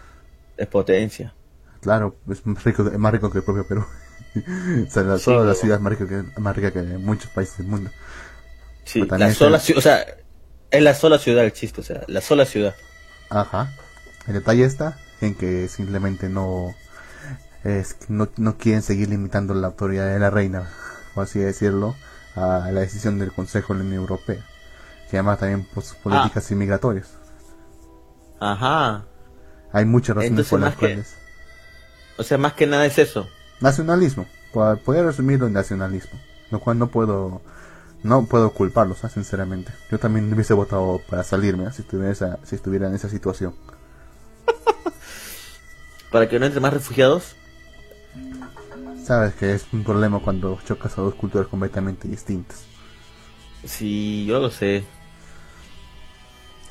[0.57, 1.33] es potencia.
[1.81, 3.85] Claro, es más rico, más rico que el propio Perú.
[4.87, 7.59] o sea, la, toda la ciudad es más rica, que, más rica que muchos países
[7.59, 7.91] del mundo.
[8.83, 10.05] Sí, la sola ciudad, o sea,
[10.71, 12.75] es la sola ciudad el chiste, o sea, la sola ciudad.
[13.29, 13.73] Ajá.
[14.27, 16.75] El detalle está en que simplemente no
[17.65, 20.69] es no, no quieren seguir limitando la autoridad de la reina,
[21.15, 21.95] o así decirlo,
[22.35, 24.45] a la decisión del Consejo de la Unión Europea,
[25.09, 26.53] que además también por sus políticas ah.
[26.53, 27.09] inmigratorias.
[28.39, 29.05] Ajá.
[29.73, 31.15] Hay muchas razones por las cuales.
[32.17, 33.27] O sea, más que nada es eso.
[33.59, 34.25] Nacionalismo.
[34.53, 36.17] Poder resumirlo en nacionalismo.
[36.49, 37.41] Lo cual no puedo
[38.03, 39.09] no puedo culparlos, ¿ah?
[39.09, 39.73] sinceramente.
[39.89, 41.71] Yo también hubiese votado para salirme ¿ah?
[41.71, 43.55] si, estuviera si estuviera en esa situación.
[46.11, 47.35] ¿Para que no entre más refugiados?
[49.05, 52.63] Sabes que es un problema cuando chocas a dos culturas completamente distintas.
[53.63, 54.83] Sí, yo lo sé.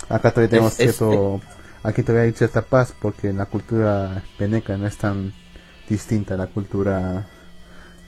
[0.09, 1.40] Acá todavía tenemos cierto...
[1.85, 5.33] Aquí todavía hay cierta paz porque la cultura peneca no es tan
[5.88, 7.29] distinta a la cultura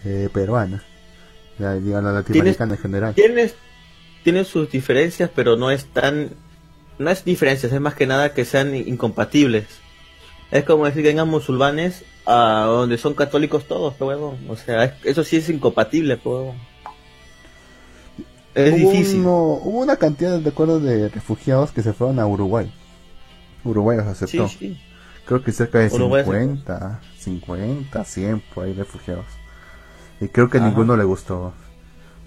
[0.04, 0.82] eh, peruana,
[1.58, 3.14] la, la latinoamericana en general.
[3.14, 3.52] Tiene,
[4.24, 6.30] tiene sus diferencias, pero no es tan...
[6.98, 9.66] No es diferencias, es más que nada que sean incompatibles.
[10.50, 15.24] Es como decir que vengan musulmanes a donde son católicos todos, pero O sea, eso
[15.24, 16.54] sí es incompatible, pero
[18.54, 19.20] Es difícil.
[19.20, 22.72] hubo una cantidad de acuerdos de refugiados que se fueron a Uruguay.
[23.64, 24.48] Uruguay los aceptó.
[25.24, 29.26] Creo que cerca de 50, 50, 100 por ahí refugiados.
[30.20, 31.52] Y creo que a ninguno le gustó.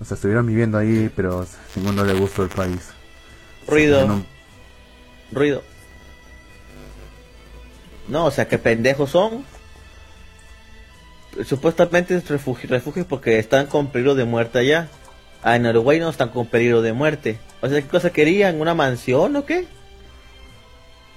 [0.02, 2.92] O sea, estuvieron viviendo ahí, pero ninguno le gustó el país.
[3.68, 4.22] Ruido.
[5.32, 5.64] Ruido.
[8.10, 9.46] No, o sea, que pendejos son.
[11.46, 14.90] Supuestamente refugios, refugios porque están con peligro de muerte allá.
[15.44, 17.40] Ah, en Uruguay no están con peligro de muerte.
[17.62, 18.60] O sea, ¿qué cosa querían?
[18.60, 19.68] ¿Una mansión o qué?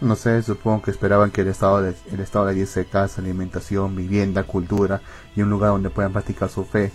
[0.01, 3.95] No sé, supongo que esperaban que el Estado, de, el estado le diese casa, alimentación,
[3.95, 5.01] vivienda, cultura
[5.37, 6.93] y un lugar donde puedan practicar su fe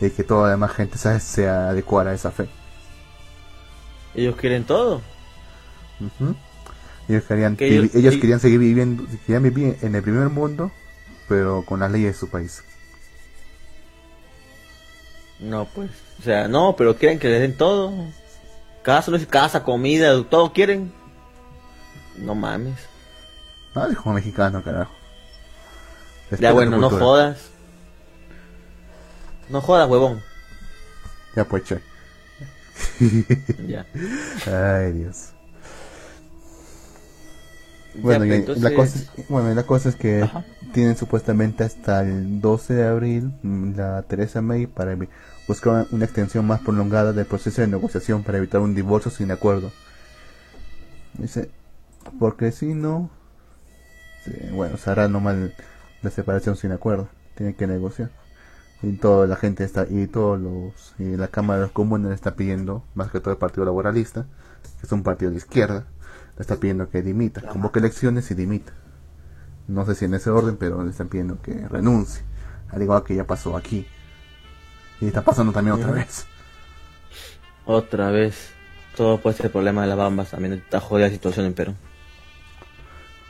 [0.00, 2.48] y que toda la demás gente se, se adecuara a esa fe.
[4.14, 5.00] Ellos quieren todo.
[7.08, 10.70] Ellos querían, ellos, querían seguir viviendo, querían vivir en el primer mundo,
[11.28, 12.62] pero con las leyes de su país.
[15.40, 17.92] No, pues, o sea, no, pero quieren que les den todo.
[18.82, 20.92] Casa, casa, comida, todo quieren.
[22.16, 22.78] No mames.
[23.74, 24.92] No, es como mexicano, carajo.
[26.38, 27.50] ya bueno, no jodas.
[29.48, 30.22] No jodas, huevón.
[31.34, 31.80] Ya pues, che.
[33.66, 33.86] ya.
[34.46, 35.31] Ay, Dios.
[37.94, 40.28] Bueno, pues, la cosa, bueno, la cosa es que
[40.72, 44.96] tienen supuestamente hasta el 12 de abril mm, la Teresa May para
[45.46, 49.70] buscar una extensión más prolongada del proceso de negociación para evitar un divorcio sin acuerdo.
[51.18, 51.50] Dice,
[52.18, 53.10] porque si no,
[54.52, 55.54] bueno, se hará normal
[56.02, 57.08] la separación sin acuerdo.
[57.34, 58.10] Tiene que negociar.
[58.82, 62.34] Y toda la gente está, y todos los, y la Cámara de los Comunes está
[62.34, 64.26] pidiendo, más que todo el Partido Laboralista,
[64.80, 65.86] que es un partido de izquierda,
[66.36, 68.72] le está pidiendo que dimita, convoque elecciones y dimita.
[69.68, 72.22] No sé si en ese orden, pero le están pidiendo que renuncie,
[72.70, 73.86] al igual que ya pasó aquí.
[75.00, 76.26] Y está pasando también otra vez.
[77.64, 78.50] Otra vez.
[78.96, 81.74] Todo puede ser el problema de las bambas, también está jodida la situación en Perú.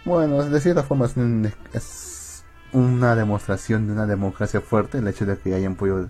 [0.05, 5.55] Bueno, de cierta forma es, una demostración de una democracia fuerte el hecho de que
[5.55, 6.09] hayan podido,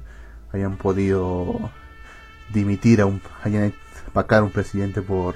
[0.53, 1.71] hayan podido
[2.53, 3.75] dimitir a un, hayan
[4.15, 5.35] vacar a un presidente por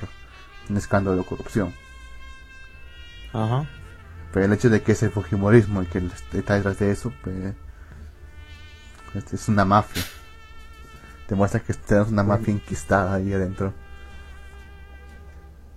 [0.68, 1.72] un escándalo de corrupción.
[3.32, 3.66] Ajá.
[4.32, 5.98] Pero el hecho de que ese fujimorismo y que
[6.32, 7.54] está detrás de eso, pues,
[9.14, 10.02] este, es una mafia.
[11.28, 13.72] Demuestra que tenemos una mafia enquistada ahí adentro.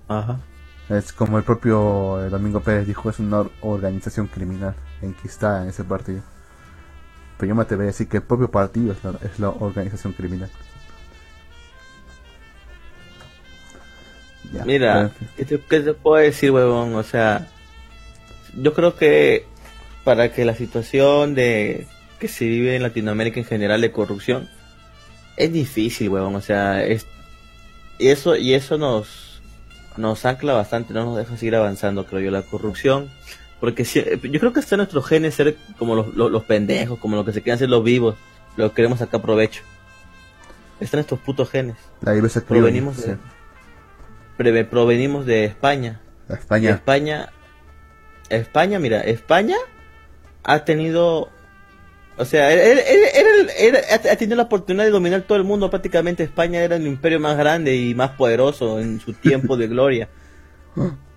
[0.07, 0.39] Ajá.
[0.89, 5.83] Es como el propio eh, Domingo Pérez dijo, es una organización criminal enquistada en ese
[5.83, 6.21] partido.
[7.37, 10.49] Pero yo me atrevería a decir que el propio partido es la, organización criminal.
[14.65, 16.95] Mira, ¿qué te, puedo decir, huevón?
[16.95, 17.47] O sea,
[18.55, 19.45] yo creo que
[20.03, 21.87] para que la situación de
[22.19, 24.49] que se vive en Latinoamérica en general de corrupción
[25.37, 26.35] es difícil, huevón.
[26.35, 27.05] O sea, es,
[27.99, 29.29] y eso, y eso nos
[29.97, 33.09] nos ancla bastante, no nos deja seguir avanzando, creo yo, la corrupción.
[33.59, 37.17] Porque si, yo creo que está en nuestro genes ser como los, los, pendejos, como
[37.17, 38.15] lo que se quieren hacer los vivos,
[38.55, 39.61] lo que queremos sacar provecho.
[40.79, 41.75] Está en estos putos genes.
[42.01, 42.13] La
[42.47, 43.17] provenimos de,
[44.69, 46.01] provenimos de España.
[46.29, 46.71] España.
[46.71, 47.29] España.
[48.29, 49.55] España, mira, España
[50.43, 51.29] ha tenido
[52.19, 52.79] o sea, él,
[53.89, 55.69] ha tenido la oportunidad de dominar todo el mundo.
[55.69, 60.09] Prácticamente España era el imperio más grande y más poderoso en su tiempo de gloria.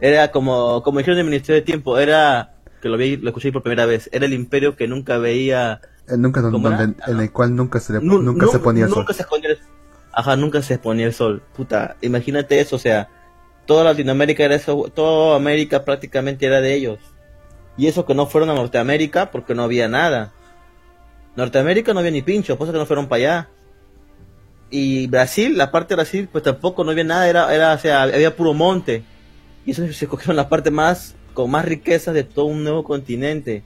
[0.01, 3.65] Era como, como dijeron el Ministerio de Tiempo, era, que lo, vi, lo escuché por
[3.65, 5.81] primera vez, era el imperio que nunca veía...
[6.17, 9.05] nunca, en el cual nunca se, nunca se ponía el sol.
[9.13, 9.25] Se
[10.13, 11.43] ajá, nunca se exponía el sol.
[11.55, 13.09] Puta, imagínate eso, o sea,
[13.67, 16.99] toda Latinoamérica era eso, toda América prácticamente era de ellos.
[17.77, 20.33] Y eso que no fueron a Norteamérica porque no había nada.
[21.37, 23.49] Norteamérica no había ni pincho, por eso que no fueron para allá.
[24.71, 28.03] Y Brasil, la parte de Brasil, pues tampoco no había nada, era, era, o sea,
[28.03, 29.03] había puro monte.
[29.65, 33.63] Y eso se cogieron la parte más, con más riquezas de todo un nuevo continente.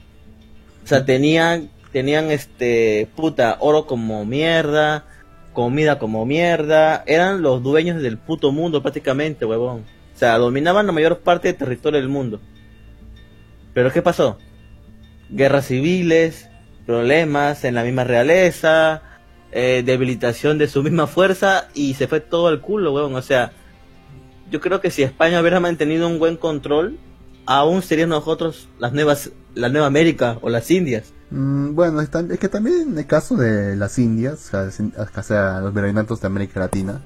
[0.85, 5.05] O sea, tenían, tenían este, puta, oro como mierda,
[5.57, 7.03] comida como mierda.
[7.07, 9.87] Eran los dueños del puto mundo prácticamente, huevón.
[10.15, 12.43] O sea, dominaban la mayor parte del territorio del mundo.
[13.73, 14.39] Pero ¿qué pasó?
[15.31, 16.51] Guerras civiles,
[16.85, 19.01] problemas en la misma realeza,
[19.51, 23.15] eh, debilitación de su misma fuerza y se fue todo al culo, weón.
[23.15, 23.53] O sea,
[24.51, 26.99] yo creo que si España hubiera mantenido un buen control,
[27.47, 31.15] aún serían nosotros las nuevas, la Nueva América o las Indias.
[31.31, 32.09] Mm, bueno, es,
[32.39, 37.01] que también en el caso de las Indias, o sea, los virreinatos de América Latina,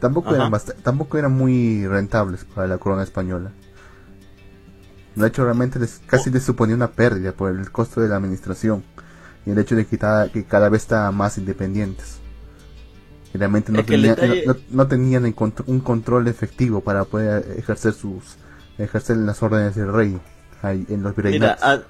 [0.00, 3.50] tampoco eran, tampoco eran muy rentables para la corona española.
[5.14, 8.84] De hecho, realmente les, casi les suponía una pérdida por el costo de la administración
[9.46, 9.98] y el hecho de que,
[10.32, 12.18] que cada vez estaban más independientes.
[13.32, 13.82] Y realmente no,
[14.70, 15.34] no, tenían
[15.66, 18.36] un control efectivo para poder ejercer sus
[18.78, 20.20] ejercer las órdenes del rey
[20.62, 21.64] ahí en los virreinatos.
[21.64, 21.86] Mira,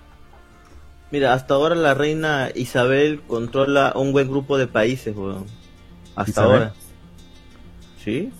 [1.28, 5.46] hasta ahora la reina Isabel controla un buen grupo de países, weón.
[6.14, 6.74] Hasta ahora.
[8.02, 8.32] ¿Sí?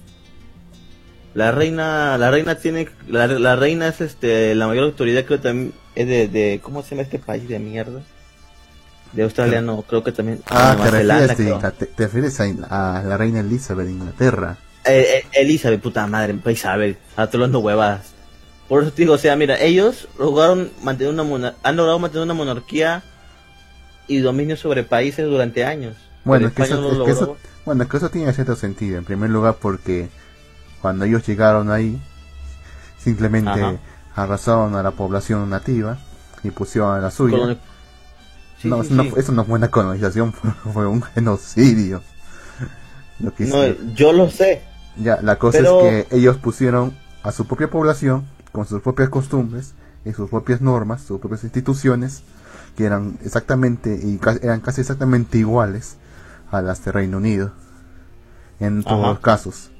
[1.35, 6.07] La reina, la reina tiene, la, reina es este, la mayor autoridad creo también es
[6.07, 8.01] de, de, ¿cómo se llama este país de mierda?
[9.13, 10.41] De Australia no, creo que también.
[10.47, 10.89] Ah, te,
[11.97, 14.57] refieres, a, la reina Elizabeth de Inglaterra.
[14.85, 18.16] Eh, eh, Elizabeth, puta madre, Isabel, a todos los huevadas.
[18.69, 22.35] Por eso te digo, o sea, mira, ellos lograron mantener una han logrado mantener una
[22.35, 23.03] monarquía
[24.09, 25.95] y dominio sobre países durante años.
[26.25, 28.99] Bueno, es que, eso, bueno, es que eso tiene cierto sentido.
[28.99, 30.09] En primer lugar, porque
[30.83, 32.01] cuando ellos llegaron ahí,
[32.99, 33.79] simplemente
[34.17, 35.99] arrasaron a la población nativa
[36.43, 37.57] y pusieron a la suya.
[38.65, 40.33] no, eso no fue una colonización,
[40.73, 42.03] fue, un genocidio.
[43.21, 43.33] no,
[43.95, 44.63] yo lo sé.
[44.97, 45.69] Ya, la cosa es
[46.09, 48.25] que ellos pusieron a su propia población
[48.57, 49.75] con sus propias costumbres
[50.07, 52.23] y sus propias normas, sus propias instituciones,
[52.75, 55.99] que eran exactamente y eran casi exactamente iguales
[56.51, 57.53] a las de Reino Unido
[58.59, 59.71] en todos los casos.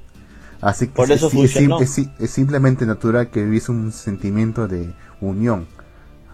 [0.61, 1.01] Así que
[2.19, 5.67] es, simplemente natural que hubiese un sentimiento de unión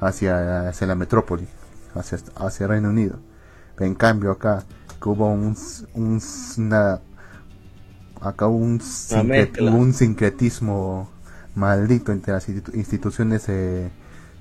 [0.02, 1.48] hacia, hacia la metrópoli,
[1.96, 3.20] hacia, hacia Reino Unido.
[3.80, 4.66] En cambio acá
[5.06, 5.56] hubo un,
[5.94, 6.74] un
[8.20, 8.82] acá un,
[9.62, 11.10] un sincretismo
[11.56, 13.90] maldito entre las instituciones eh,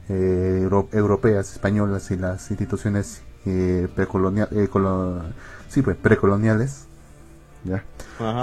[0.08, 3.88] eh, europeas, españolas y las instituciones eh,
[5.68, 6.86] sí, pues, precoloniales.
[7.64, 7.84] ¿ya?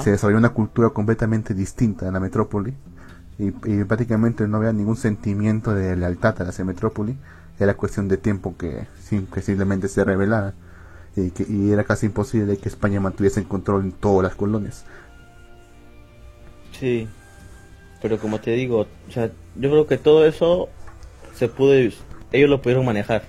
[0.02, 2.74] Se desarrolló una cultura completamente distinta en la metrópoli
[3.38, 7.18] y, prácticamente no había ningún sentimiento de lealtad a la metrópoli.
[7.60, 8.88] Era cuestión de tiempo que,
[9.34, 10.54] que simplemente se revelara
[11.16, 14.86] y, que, y era casi imposible que España mantuviese el control en todas las colonias.
[16.72, 17.10] Sí,
[18.02, 20.70] pero como te digo, o sea, yo creo que todo eso
[21.34, 23.24] se pudo, ellos lo pudieron manejar.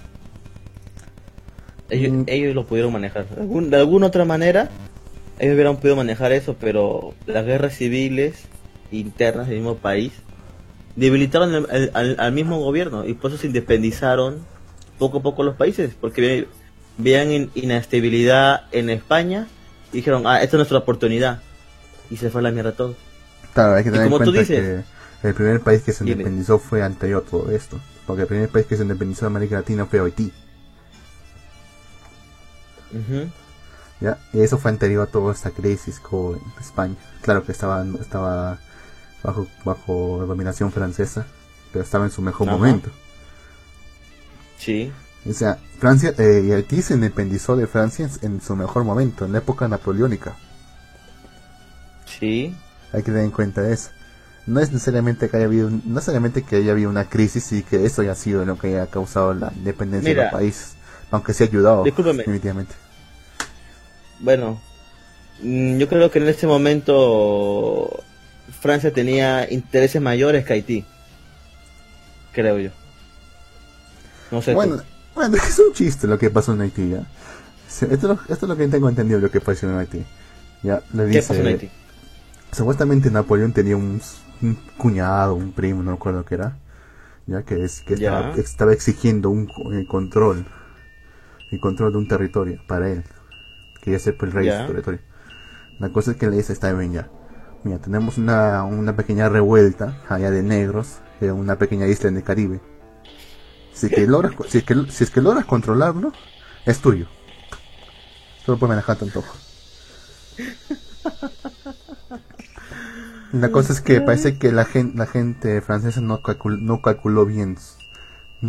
[1.89, 2.23] Ellos, mm.
[2.27, 3.27] ellos lo pudieron manejar.
[3.29, 4.71] de alguna otra manera,
[5.39, 8.45] ellos hubieran podido manejar eso, pero las guerras civiles
[8.93, 10.13] internas del mismo país
[10.97, 14.45] debilitaron al, mismo gobierno y por eso se independizaron
[14.99, 16.47] poco a poco los países, porque
[16.99, 19.47] veían inestabilidad en España
[19.93, 21.41] y dijeron, ah, esta es nuestra oportunidad.
[22.11, 22.97] Y se fue a la mierda todo.
[23.55, 24.85] Claro, hay que tener en cuenta que
[25.23, 27.81] el primer país que se independizó fue anterior a todo esto.
[28.07, 30.33] Porque el primer país que se independizó de América Latina fue Haití.
[34.01, 34.19] ¿Ya?
[34.33, 36.97] Y eso fue anterior a toda esta crisis con España.
[37.23, 38.59] Claro que estaba, estaba
[39.23, 41.27] bajo, bajo dominación francesa,
[41.73, 42.91] pero estaba en su mejor momento.
[44.59, 44.93] Sí.
[45.29, 49.33] O sea, Francia eh, y Haití se independizó de Francia en su mejor momento, en
[49.33, 50.35] la época napoleónica.
[52.07, 52.55] Sí.
[52.93, 53.91] Hay que tener en cuenta eso.
[54.47, 57.85] No es necesariamente que haya habido, no necesariamente que haya habido una crisis y que
[57.85, 60.73] eso haya sido lo que haya causado la independencia del país,
[61.11, 62.75] aunque sí ha ayudado definitivamente.
[64.19, 64.61] Bueno,
[65.43, 68.03] mm, yo creo que en este momento
[68.61, 70.85] Francia tenía intereses mayores que Haití.
[72.33, 72.71] Creo yo.
[74.31, 74.55] No sé.
[74.55, 74.83] Bueno,
[75.15, 76.91] bueno es un chiste lo que pasó en Haití.
[76.91, 77.03] ¿ya?
[77.69, 80.05] Esto, es lo que tengo entendido lo que pasó en Haití.
[80.63, 81.71] Ya, le dice, ¿Qué pasó en Haití?
[82.53, 84.01] Supuestamente Napoleón tenía un,
[84.77, 86.59] cuñado, un primo, no recuerdo qué era,
[87.27, 87.95] ya que es que
[88.37, 90.47] estaba, exigiendo un eh, control,
[91.53, 93.05] el control de un territorio para él,
[93.83, 95.01] quería ser el rey de su territorio.
[95.79, 97.09] La cosa es que le dice está bien ya,
[97.63, 102.25] mira tenemos una, una pequeña revuelta allá de negros en una pequeña isla en el
[102.25, 102.61] Caribe.
[103.73, 106.13] Si es que logras, si es que, si es que logras controlarlo,
[106.67, 107.07] es tuyo.
[108.45, 109.23] Solo puedes manejar tanto.
[113.33, 116.21] La cosa es que parece que la gente, la gente francesa no,
[116.61, 117.57] no calculó bien,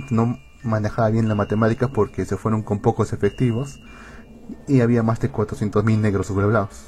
[0.10, 3.80] no manejaba bien la matemática porque se fueron con pocos efectivos
[4.68, 6.86] y había más de 400.000 negros sublevados.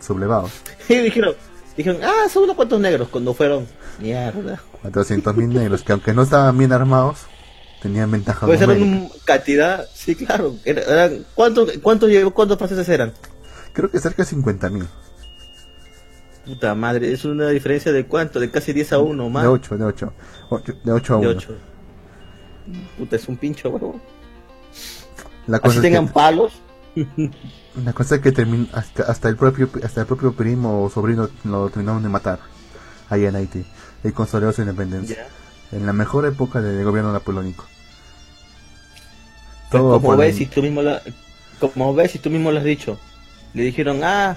[0.00, 0.50] sublevados.
[0.88, 1.34] Y dijeron,
[1.76, 3.66] dijeron, ah, son unos cuantos negros cuando fueron.
[4.00, 4.60] Mierda.
[4.82, 7.26] 400.000 negros que aunque no estaban bien armados,
[7.82, 8.46] tenían ventaja.
[8.46, 10.56] Puede ser una cantidad, sí, claro.
[10.64, 13.12] Eran, ¿cuántos, cuántos, ¿Cuántos franceses eran?
[13.74, 14.86] Creo que cerca de 50.000.
[16.50, 19.44] Puta madre, es una diferencia de cuánto, de casi 10 a 1 más.
[19.44, 20.12] De 8, de 8.
[20.82, 21.28] de 8 a 1.
[21.28, 21.54] De 8.
[22.98, 24.00] Puta, es un pincho, huevo.
[25.46, 26.60] La cosa Así tengan palos.
[27.84, 31.30] La cosa es que terminó, hasta, hasta, el propio hasta el propio primo o sobrino
[31.44, 32.40] lo terminaron de matar
[33.08, 33.64] ahí en Haití
[34.02, 35.28] y consolidó su independencia.
[35.70, 37.64] En la mejor época del gobierno napoleónico.
[39.70, 41.00] Todo como ves, si tú mismo la,
[41.60, 42.98] como ves, si tú mismo lo has dicho,
[43.54, 44.36] le dijeron, ah,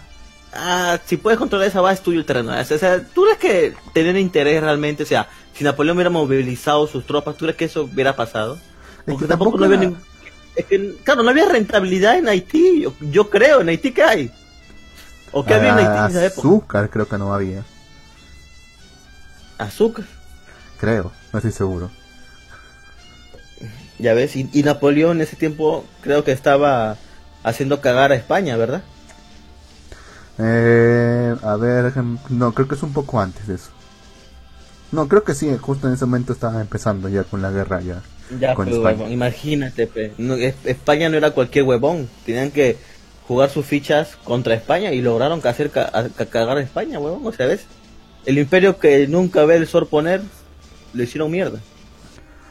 [0.55, 2.53] ah, si puedes controlar esa base, es tuyo el terreno.
[2.59, 7.05] O sea, ¿tú crees que tener interés realmente, o sea, si Napoleón hubiera movilizado sus
[7.05, 8.57] tropas, ¿tú crees que eso hubiera pasado?
[9.05, 9.91] Porque tampoco, no había
[10.55, 12.85] Es que, claro, no había rentabilidad en Haití.
[13.01, 14.31] Yo, creo, en Haití, ¿qué hay?
[15.31, 16.47] ¿O qué había en Haití en esa época?
[16.47, 17.63] Azúcar, creo que no había.
[19.57, 20.05] ¿Azúcar?
[20.79, 21.91] Creo, no estoy seguro.
[23.99, 26.97] Ya ves, y, y Napoleón en ese tiempo creo que estaba
[27.43, 28.83] haciendo cagar a España, ¿verdad?
[30.39, 31.93] Eh, a ver,
[32.29, 33.69] no, creo que es un poco antes de eso.
[34.91, 38.01] No, creo que sí, justo en ese momento estaba empezando ya con la guerra ya.
[38.39, 39.09] Ya, con España.
[39.09, 39.89] imagínate,
[40.63, 42.77] España no era cualquier huevón, tenían que
[43.27, 47.65] jugar sus fichas contra España y lograron hacer cagar a España, huevón, o sea, ¿ves?
[48.25, 50.21] El imperio que nunca ve el sol poner,
[50.93, 51.59] le hicieron mierda.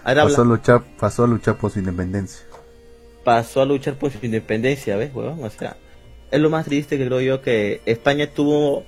[0.05, 2.45] pasó, a luchar, pasó a luchar por su independencia.
[3.25, 5.43] Pasó a luchar por su independencia, ¿ves, huevón?
[5.43, 5.77] O sea,
[6.33, 8.85] es lo más triste que creo yo que España tuvo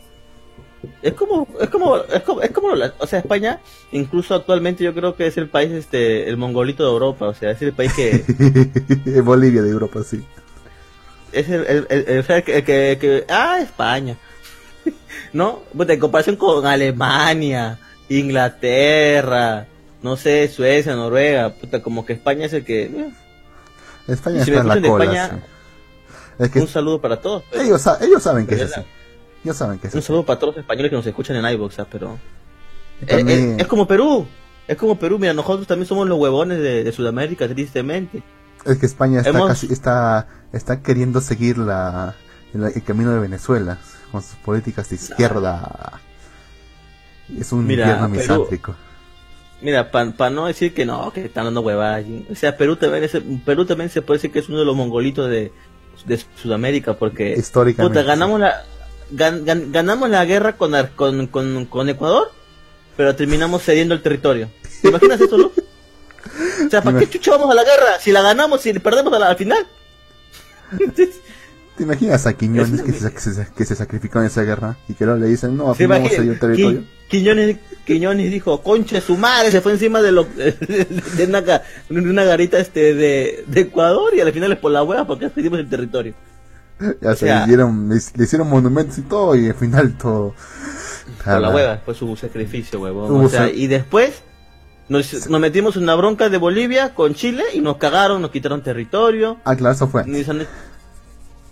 [1.03, 2.69] es como es como es como, es como
[2.99, 3.61] o sea España
[3.93, 7.51] incluso actualmente yo creo que es el país este el mongolito de Europa o sea
[7.51, 10.25] es el país que Bolivia de Europa sí.
[11.33, 14.17] Es el el, el, que, que, ah España.
[15.33, 17.79] No pues en comparación con Alemania
[18.09, 19.67] Inglaterra
[20.01, 23.11] no sé Suecia Noruega puta como que España es el que eh.
[24.07, 25.43] España está en la cola
[26.39, 27.45] un saludo para todos.
[27.53, 28.81] Ellos, ellos saben que es así.
[29.45, 31.79] Ellos saben que es Un saludo para todos los españoles que nos escuchan en iVoox,
[31.79, 31.87] ¿ah?
[31.91, 32.19] pero...
[33.07, 34.27] Eh, es, como Perú.
[34.67, 35.19] Es como Perú.
[35.19, 38.23] Mira, nosotros también somos los huevones de, Sudamérica, tristemente.
[38.65, 42.15] Es que España está, está, está queriendo seguir la,
[42.55, 43.79] el, camino de Venezuela
[44.11, 46.01] con sus políticas de izquierda.
[47.39, 48.75] Es un Mira, misántrico.
[49.61, 52.05] Mira, para no decir que no, que están dando huevadas.
[52.31, 53.09] O sea, Perú también,
[53.45, 55.53] Perú también se puede decir que es uno de los mongolitos de,
[56.05, 58.65] de Sudamérica porque históricamente ganamos la
[59.11, 62.33] ganamos la guerra con, con, con, con, Ecuador
[62.97, 64.49] pero terminamos cediendo el territorio.
[64.83, 65.47] ¿te imaginas eso no?
[65.47, 69.37] o sea ¿para qué chucha vamos a la guerra si la ganamos y perdemos al
[69.37, 69.67] final
[71.77, 75.19] ¿Te imaginas a Quiñones que se, que se, sacrificó en esa guerra y que luego
[75.19, 76.85] le dicen, no, al vamos a territorio?
[77.09, 82.25] Quiñones, Quiñones dijo, conche su madre, se fue encima de, lo, de, una, de una
[82.25, 85.69] garita este de, de, Ecuador y al final es por la hueva porque perdimos el
[85.69, 86.15] territorio.
[87.01, 90.35] Ya se le, dieron, le, hicieron monumentos y todo y al final todo...
[91.25, 93.25] Por la hueva, fue su sacrificio, huevón.
[93.25, 94.23] O sea, y después
[94.89, 98.63] nos, nos, metimos en una bronca de Bolivia con Chile y nos cagaron, nos quitaron
[98.63, 99.39] territorio.
[99.45, 100.05] Ah, claro, eso fue.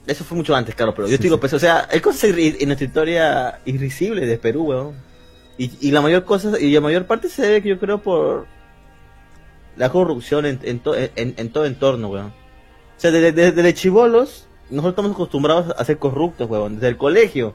[0.06, 2.86] Eso fue mucho antes, claro, pero yo digo, pues, o sea, hay cosas en nuestra
[2.86, 4.94] historia irrisibles de Perú, weón.
[5.58, 8.46] Y, y la mayor cosa, y la mayor parte se debe, yo creo, por
[9.76, 12.26] la corrupción en, en, en, todo entorno, weón.
[12.26, 17.54] O sea, desde, desde, chivolos, nosotros estamos acostumbrados a ser corruptos, weón, desde el colegio.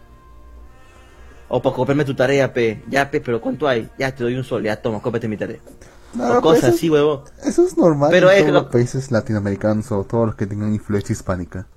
[1.49, 2.81] O para copiarme tu tarea, pe.
[2.89, 3.89] Ya, pe, pero ¿cuánto hay?
[3.97, 5.59] Ya te doy un sol, ya toma, cópete mi tarea.
[6.17, 7.23] o cosas así, weón.
[7.43, 11.11] Eso es normal pero en todos los países latinoamericanos o todos los que tengan influencia
[11.11, 11.67] hispánica.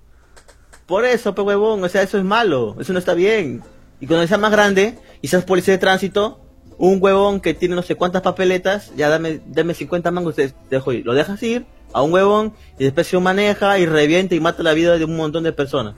[0.90, 3.62] Por eso, pe huevón, o sea, eso es malo, eso no está bien.
[4.00, 6.40] Y cuando seas más grande y seas policía de tránsito,
[6.78, 10.92] un huevón que tiene no sé cuántas papeletas, ya dame, dame 50 mangos, te dejo
[10.92, 11.06] ir.
[11.06, 14.72] Lo dejas ir a un huevón y después se maneja y revienta y mata la
[14.72, 15.94] vida de un montón de personas.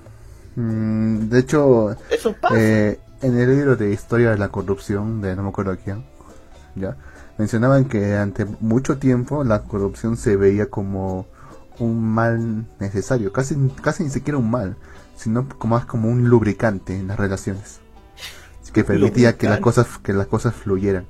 [0.56, 2.54] Mm, de hecho, eso pasa.
[2.60, 6.04] Eh, en el libro de historia de la corrupción de no me acuerdo quién,
[6.74, 6.98] ya
[7.38, 11.26] mencionaban que ante mucho tiempo la corrupción se veía como
[11.78, 14.76] un mal necesario, casi, casi ni siquiera un mal,
[15.16, 17.80] sino como más como un lubricante en las relaciones,
[18.72, 21.06] que permitía que las cosas que las cosas fluyeran.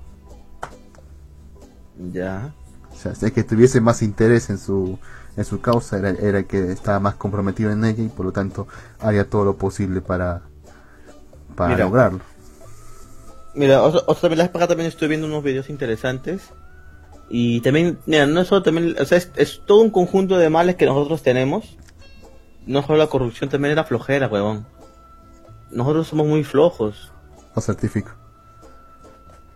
[2.12, 2.52] Ya.
[2.92, 4.98] O sea, que tuviese más interés en su
[5.36, 8.68] en su causa era, era que estaba más comprometido en ella y por lo tanto
[9.00, 10.42] haría todo lo posible para
[11.56, 12.20] para lograrlo.
[13.54, 16.50] Mira, otra vez acá también estoy viendo unos videos interesantes
[17.34, 20.84] y también, mira, no solo también, o sea, es, todo un conjunto de males que
[20.84, 21.78] nosotros tenemos.
[22.66, 24.66] No solo la corrupción, también la flojera, huevón.
[25.70, 27.10] Nosotros somos muy flojos.
[27.56, 28.10] Lo certifico.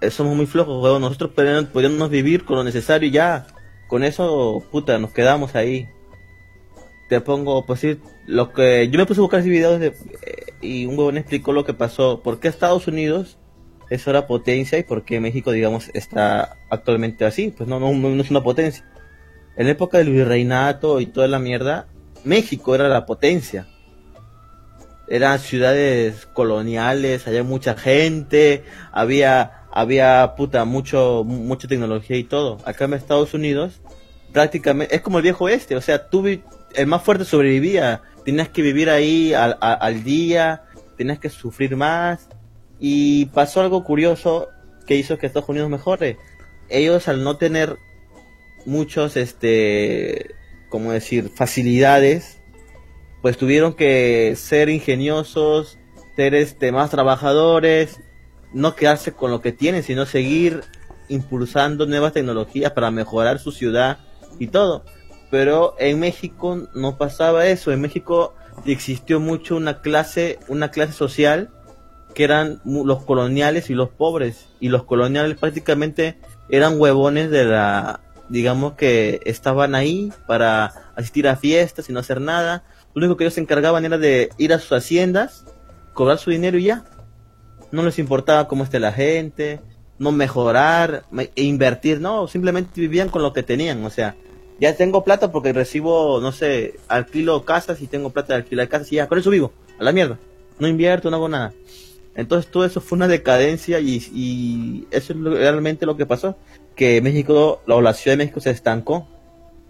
[0.01, 1.03] Eh, somos muy flojos, huevón.
[1.03, 3.47] Nosotros podemos vivir con lo necesario y ya.
[3.89, 5.87] Con eso, puta, nos quedamos ahí.
[7.11, 8.89] Te pongo, pues sí, lo que...
[8.89, 11.74] Yo me puse a buscar ese videos de, eh, y un huevón explicó lo que
[11.74, 12.22] pasó.
[12.22, 13.37] ¿Por qué Estados Unidos
[13.91, 17.53] es ahora potencia y por qué México, digamos, está actualmente así.
[17.57, 18.84] Pues no, no, no es una potencia.
[19.57, 21.87] En la época del virreinato y toda la mierda,
[22.24, 23.66] México era la potencia.
[25.09, 32.59] Eran ciudades coloniales, había mucha gente, había, había puta, mucho, mucha tecnología y todo.
[32.64, 33.80] Acá en Estados Unidos,
[34.32, 38.62] prácticamente, es como el viejo este, o sea, tú, el más fuerte sobrevivía, tenías que
[38.62, 40.64] vivir ahí al, al día,
[40.97, 42.28] tenías que sufrir más.
[42.79, 44.49] Y pasó algo curioso
[44.87, 46.18] que hizo que Estados Unidos mejore.
[46.68, 47.79] Ellos al no tener
[48.64, 50.35] muchos, este,
[50.68, 52.41] como decir, facilidades,
[53.22, 55.79] pues tuvieron que ser ingeniosos,
[56.16, 58.01] ser este, más trabajadores,
[58.53, 60.62] no quedarse con lo que tienen, sino seguir
[61.09, 63.99] impulsando nuevas tecnologías para mejorar su ciudad
[64.39, 64.85] y todo.
[65.31, 67.72] Pero en México no pasaba eso.
[67.72, 71.51] En México existió mucho una clase, una clase social
[72.17, 74.47] que eran los coloniales y los pobres.
[74.59, 76.17] Y los coloniales prácticamente
[76.49, 78.01] eran huevones de la,
[78.31, 82.64] digamos que estaban ahí para asistir a fiestas y no hacer nada.
[82.95, 85.45] Lo único que ellos se encargaban era de ir a sus haciendas,
[85.93, 86.85] cobrar su dinero y ya.
[87.71, 89.61] No les importaba cómo esté la gente,
[89.99, 91.05] no mejorar
[91.35, 94.14] e invertir, no, simplemente vivían con lo que tenían, o sea,
[94.61, 98.93] ya tengo plata porque recibo, no sé, alquilo casas y tengo plata de alquilar casas
[98.93, 100.19] y ya, con eso vivo, a la mierda,
[100.59, 101.53] no invierto, no hago nada.
[102.17, 106.37] Entonces todo eso fue una decadencia y, eso es realmente lo que pasó,
[106.75, 109.07] que México, la, ciudad de México se estancó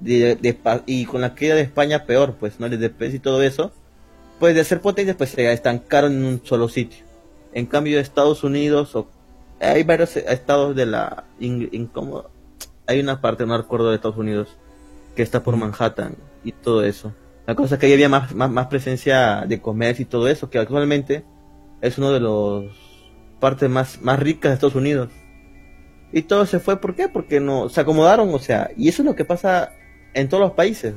[0.00, 2.68] y con la caída de España peor, pues, ¿no?
[2.68, 3.72] De y todo eso,
[4.38, 7.04] pues de ser potentes, pues se estancaron en un solo sitio.
[7.52, 9.08] En cambio, Estados Unidos o
[9.60, 12.30] hay varios estados de la incómodo.
[12.86, 14.56] Hay una parte, no recuerdo, de Estados Unidos
[15.16, 17.12] que está por Manhattan y todo eso.
[17.46, 20.58] La cosa es que ahí había más, más, presencia de comercio y todo eso, que
[20.58, 21.24] actualmente
[21.80, 22.66] es uno de los
[23.40, 25.08] partes más, más ricas de Estados Unidos.
[26.12, 27.08] Y todo se fue, ¿por qué?
[27.08, 29.72] Porque no se acomodaron, o sea, y eso es lo que pasa
[30.14, 30.94] en todos los países.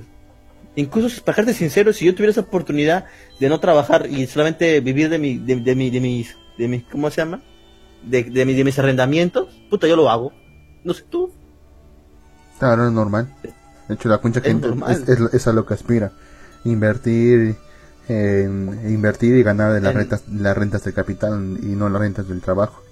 [0.75, 3.05] Incluso, para serte sincero, si yo tuviera esa oportunidad
[3.39, 6.84] de no trabajar y solamente vivir de, mi, de, de, mi, de mis, de mis,
[6.84, 7.41] ¿cómo se llama?
[8.03, 10.32] de, de, de, mis arrendamientos, puta, yo lo hago.
[10.84, 11.32] No sé tú.
[12.57, 13.34] Claro, es normal.
[13.88, 16.11] De hecho, la cuenta que es, es, a lo que aspira.
[16.65, 17.55] Invertir,
[18.14, 22.41] invertir y ganar de las, rentas, las rentas del capital y no las rentas del
[22.41, 22.84] trabajo.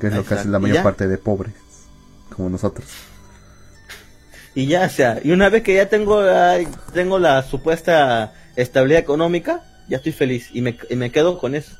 [0.00, 1.54] Que es lo que hace la mayor parte de pobres,
[2.34, 2.86] como nosotros.
[4.54, 6.58] Y ya, o sea, y una vez que ya tengo la,
[6.92, 11.76] tengo la supuesta estabilidad económica, ya estoy feliz y me, y me quedo con eso.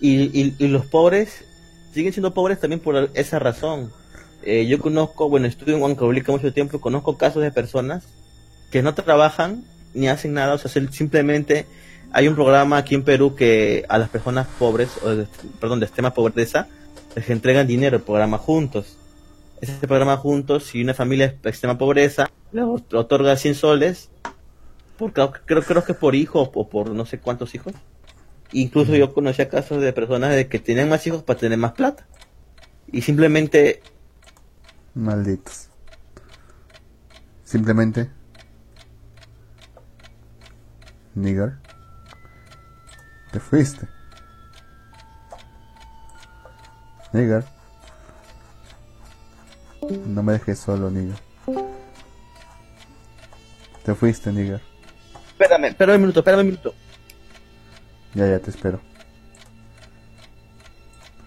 [0.00, 1.44] Y, y, los pobres
[1.92, 3.92] siguen siendo pobres también por esa razón.
[4.42, 8.04] Eh, yo conozco, bueno, estudio en Huancavelica mucho tiempo, conozco casos de personas
[8.70, 11.66] que no trabajan ni hacen nada, o sea, simplemente
[12.12, 15.26] hay un programa aquí en Perú que a las personas pobres, o
[15.60, 16.68] perdón, de extrema pobreza,
[17.16, 18.96] les entregan dinero, el programa Juntos.
[19.60, 24.10] Ese programa Juntos, si una familia es extrema pobreza, le otorga 100 soles,
[24.96, 27.72] por, creo, creo que por hijo o por no sé cuántos hijos.
[28.52, 32.06] Incluso yo conocía casos de personas de que tienen más hijos para tener más plata.
[32.92, 33.82] Y simplemente...
[34.94, 35.68] Malditos.
[37.42, 38.08] Simplemente...
[41.14, 41.58] Nigger.
[43.32, 43.88] Te fuiste.
[47.12, 47.44] Nigger.
[50.06, 51.18] No me dejes solo, nigger.
[53.84, 54.60] Te fuiste, nigger.
[55.28, 56.74] Espérame, espérame un minuto, espérame un minuto.
[58.14, 58.80] Ya, ya te espero.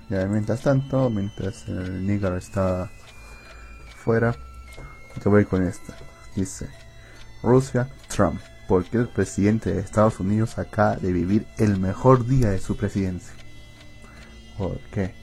[0.10, 2.90] Ya, mientras tanto, mientras el Nigar está
[3.98, 4.34] fuera,
[5.22, 5.94] te voy con esta.
[6.34, 6.70] Dice,
[7.44, 12.50] Rusia, Trump, ¿por qué el presidente de Estados Unidos acaba de vivir el mejor día
[12.50, 13.34] de su presidencia?
[14.58, 15.14] ¿Por qué?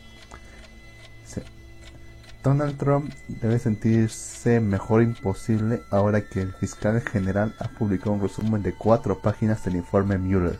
[2.42, 8.62] Donald Trump debe sentirse mejor imposible ahora que el fiscal general ha publicado un resumen
[8.62, 10.58] de cuatro páginas del informe Mueller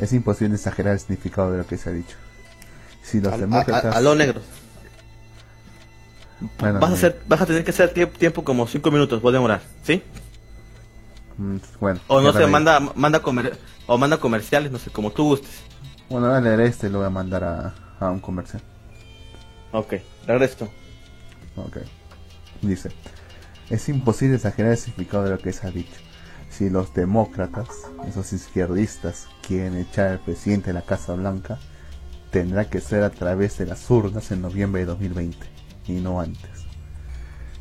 [0.00, 2.16] es imposible exagerar el significado de lo que se ha dicho.
[3.02, 3.94] Si los demócratas...
[3.94, 4.40] A, lo negro.
[6.58, 9.62] vas, a hacer, vas a tener que hacer tiempo, como 5 minutos, voy a demorar,
[9.82, 10.02] ¿sí?
[11.40, 12.00] Mm, bueno.
[12.06, 15.62] O no sé, manda, manda, comer, o manda comerciales, no sé, como tú gustes.
[16.10, 18.62] Bueno, ahora leer este y lo voy a mandar a, a un comercial.
[19.72, 19.94] Ok,
[20.26, 20.68] regreso.
[21.56, 21.78] Ok.
[22.60, 22.90] Dice,
[23.70, 25.96] es imposible exagerar el significado de lo que se ha dicho
[26.50, 27.68] si los demócratas,
[28.06, 31.58] esos izquierdistas, quieren echar al presidente de la Casa Blanca,
[32.30, 35.38] tendrá que ser a través de las urnas en noviembre de 2020
[35.86, 36.66] y no antes.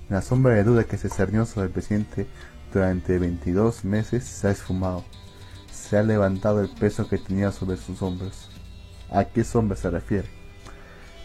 [0.10, 2.28] La sombra de duda que se cernió sobre el presidente
[2.74, 5.04] durante 22 meses se ha esfumado.
[5.72, 8.50] Se ha levantado el peso que tenía sobre sus hombros.
[9.12, 10.30] ¿A qué sombra se refiere?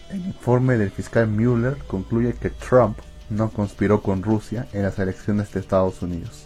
[0.09, 2.97] El informe del fiscal Mueller concluye que Trump
[3.29, 6.45] no conspiró con Rusia en las elecciones de Estados Unidos.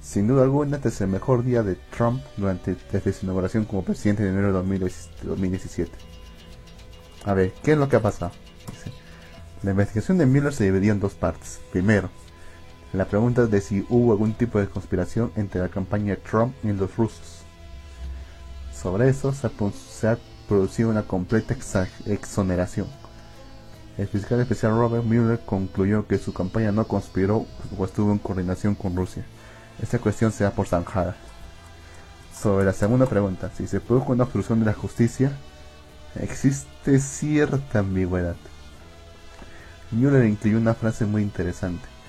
[0.00, 3.84] Sin duda alguna, este es el mejor día de Trump durante desde su inauguración como
[3.84, 4.90] presidente de enero de
[5.22, 5.92] 2017.
[7.24, 8.32] A ver, ¿qué es lo que ha pasado?
[9.62, 11.60] la investigación de Mueller se dividió en dos partes.
[11.70, 12.08] Primero,
[12.92, 16.72] la pregunta de si hubo algún tipo de conspiración entre la campaña de Trump y
[16.72, 17.42] los rusos.
[18.74, 20.18] Sobre eso se ha,
[20.48, 21.54] producido una completa
[22.06, 22.88] exoneración.
[23.96, 27.46] El fiscal especial Robert Mueller concluyó que su campaña no conspiró
[27.78, 29.24] o estuvo en coordinación con Rusia.
[29.80, 31.14] Esta cuestión se da por zanjada.
[32.34, 35.30] Sobre la segunda pregunta, si se produjo una obstrucción de la justicia,
[36.16, 38.36] existe cierta ambigüedad.
[39.92, 41.99] Mueller incluyó una frase muy interesante.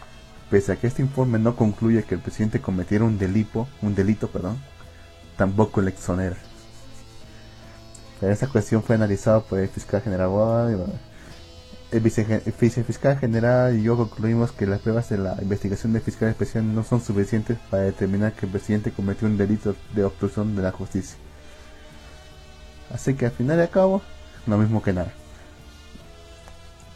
[0.52, 4.28] Pese a que este informe no concluye que el presidente cometiera un delito, un delito,
[4.28, 4.60] perdón,
[5.38, 6.36] tampoco le exonera.
[8.20, 10.30] Pero esta cuestión fue analizada por el fiscal general
[11.92, 16.76] el, vicefiscal general y yo concluimos que las pruebas de la investigación del fiscal especial
[16.76, 20.72] no son suficientes para determinar que el presidente cometió un delito de obstrucción de la
[20.72, 21.18] justicia.
[22.94, 24.02] Así que al final y al cabo,
[24.48, 25.14] lo mismo que nada.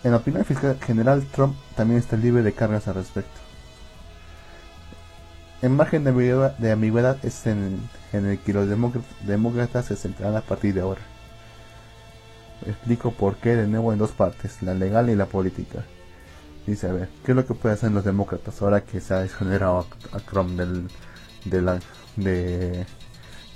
[0.03, 3.44] En la opinión del fiscal general, Trump también está libre de cargas al respecto.
[5.61, 7.79] En margen de ambigüedad, es en,
[8.13, 8.67] el que los
[9.25, 11.01] demócratas se centrarán a partir de ahora.
[12.65, 15.83] Explico por qué de nuevo en dos partes, la legal y la política.
[16.67, 19.23] Dice, a ver, ¿qué es lo que pueden hacer los demócratas ahora que se ha
[19.23, 20.87] exonerado a, Trump del,
[22.15, 22.85] de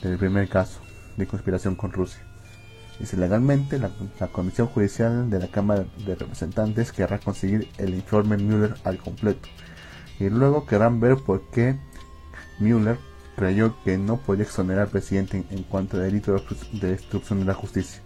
[0.01, 0.79] del primer caso
[1.17, 2.21] de conspiración con Rusia?
[2.99, 3.91] Dice, legalmente la,
[4.27, 9.47] Comisión Judicial de la Cámara de Representantes querrá conseguir el informe Mueller al completo.
[10.19, 11.79] Y luego querrán ver por qué
[12.59, 12.97] Mueller
[13.35, 16.35] creyó que no podía exonerar al presidente en, cuanto a delito
[16.73, 18.01] de destrucción de la justicia.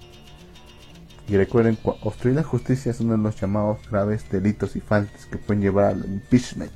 [1.27, 5.37] Y recuerden, obstruir la justicia es uno de los llamados graves delitos y faltas que
[5.37, 6.73] pueden llevar al impeachment,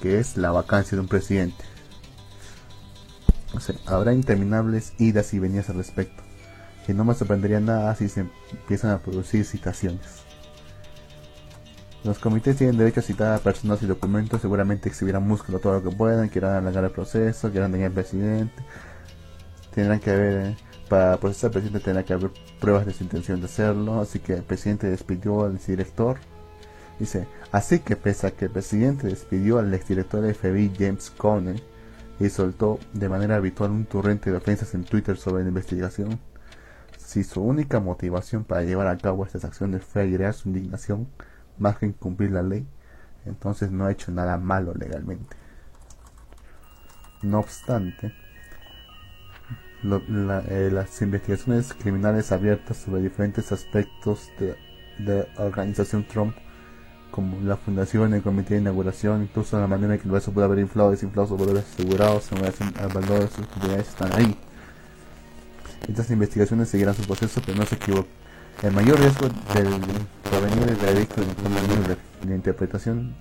[0.00, 1.64] que es la vacancia de un presidente.
[3.86, 6.22] Habrá interminables idas y venidas al respecto,
[6.86, 10.31] que no me sorprendería nada si se empiezan a producir citaciones.
[12.04, 15.88] Los comités tienen derecho a citar a personas y documentos, seguramente exhibirán músculo todo lo
[15.88, 18.62] que puedan, quieran alargar el proceso, quieran dañar al presidente.
[19.72, 20.56] Tendrán que haber
[20.88, 22.30] para procesar al presidente tendrá que haber
[22.60, 26.18] pruebas de su intención de hacerlo, así que el presidente despidió al exdirector.
[26.98, 31.62] Dice, así que pese a que el presidente despidió al exdirector de FBI James Coney
[32.20, 36.18] y soltó de manera habitual un torrente de ofensas en Twitter sobre la investigación,
[36.98, 41.08] si su única motivación para llevar a cabo estas acciones fue agregar su indignación
[41.58, 42.66] más que incumplir la ley,
[43.24, 45.36] entonces no ha hecho nada malo legalmente.
[47.22, 48.12] No obstante,
[49.84, 54.56] eh, las investigaciones criminales abiertas sobre diferentes aspectos de,
[54.98, 56.34] de organización Trump,
[57.10, 60.60] como la fundación, el comité de inauguración, incluso la manera en que el puede haber
[60.60, 64.36] inflado desinflado sus valores asegurados en relación al valor de sus propiedades, están ahí.
[65.88, 68.21] Estas investigaciones seguirán su proceso, pero no se equivoquen.
[68.62, 69.80] El mayor riesgo del
[70.22, 71.96] provenir del veredicto de
[72.28, 73.16] la interpretación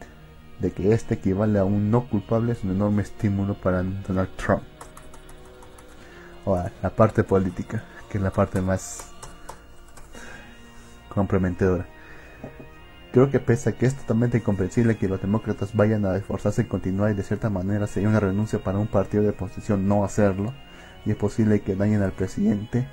[0.59, 4.61] de que este equivale a un no culpable es un enorme estímulo para Donald Trump
[6.45, 9.11] o la parte política, que es la parte más
[11.09, 11.87] comprometedora.
[13.11, 16.67] Creo que pese a que es totalmente incomprensible que los demócratas vayan a esforzarse en
[16.67, 20.53] continuar y de cierta manera sería una renuncia para un partido de oposición no hacerlo,
[21.03, 22.87] y es posible que dañen al presidente,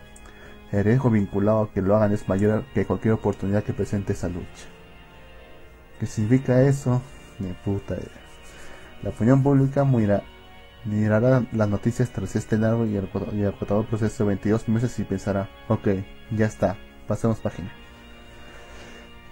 [0.72, 4.28] el riesgo vinculado a que lo hagan es mayor que cualquier oportunidad que presente esa
[4.28, 4.66] lucha.
[5.98, 7.02] ¿Qué significa eso?
[7.38, 8.28] Ni puta idea.
[9.02, 10.22] La opinión pública muera
[10.84, 15.88] mirará las noticias tras este largo y agotador proceso de 22 meses y pensará, ok,
[16.32, 17.72] ya está, pasemos página.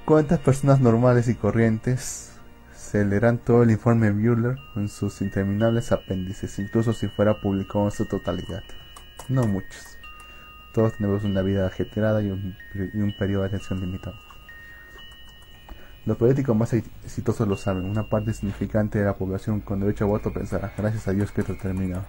[0.04, 2.32] ¿Cuántas personas normales y corrientes
[2.74, 7.90] se leerán todo el informe Mueller con sus interminables apéndices, incluso si fuera publicado en
[7.90, 8.62] su totalidad?
[9.28, 9.95] No muchos.
[10.76, 14.14] Todos tenemos una vida ajetreada y un, periodo de atención limitado.
[16.04, 17.86] Los políticos más exitosos lo saben.
[17.86, 21.40] Una parte significante de la población con derecho a voto pensará, gracias a Dios que
[21.40, 22.04] esto terminado.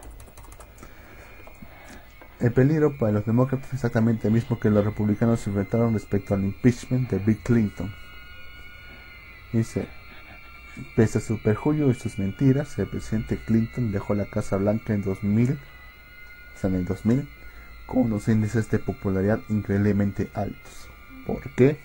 [2.42, 6.44] El peligro para los demócratas es exactamente el mismo que los republicanos enfrentaron respecto al
[6.44, 7.90] impeachment de Bill Clinton.
[9.54, 9.88] Dice,
[10.98, 15.04] pese a su perjurio y sus mentiras, el presidente Clinton dejó la Casa Blanca en
[15.04, 17.30] 2000, o sea, en el 2000,
[17.88, 20.88] con unos índices de popularidad increíblemente altos.
[21.26, 21.80] ¿Por qué?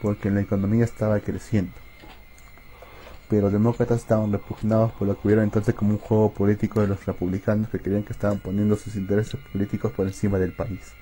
[0.00, 1.72] porque la economía estaba creciendo.
[3.28, 6.86] Pero los demócratas estaban repugnados por lo que vieron entonces como un juego político de
[6.86, 10.92] los republicanos que creían que estaban poniendo sus intereses políticos por encima del país.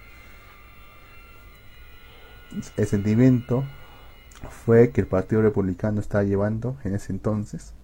[2.76, 3.64] El sentimiento
[4.64, 7.74] fue que el Partido Republicano estaba llevando en ese entonces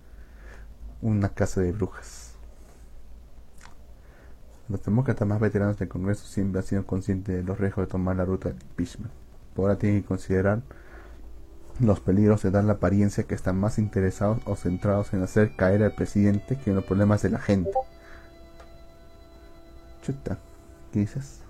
[1.03, 2.20] una casa de brujas.
[4.71, 8.15] Los demócratas más veteranos del Congreso siempre han sido conscientes de los riesgos de tomar
[8.15, 9.13] la ruta del impeachment.
[9.57, 10.63] Ahora tienen que considerar
[11.81, 15.83] los peligros de dar la apariencia que están más interesados o centrados en hacer caer
[15.83, 17.73] al presidente que en los problemas de la gente.
[20.03, 20.39] Chuta,
[20.93, 21.41] ¿Qué dices?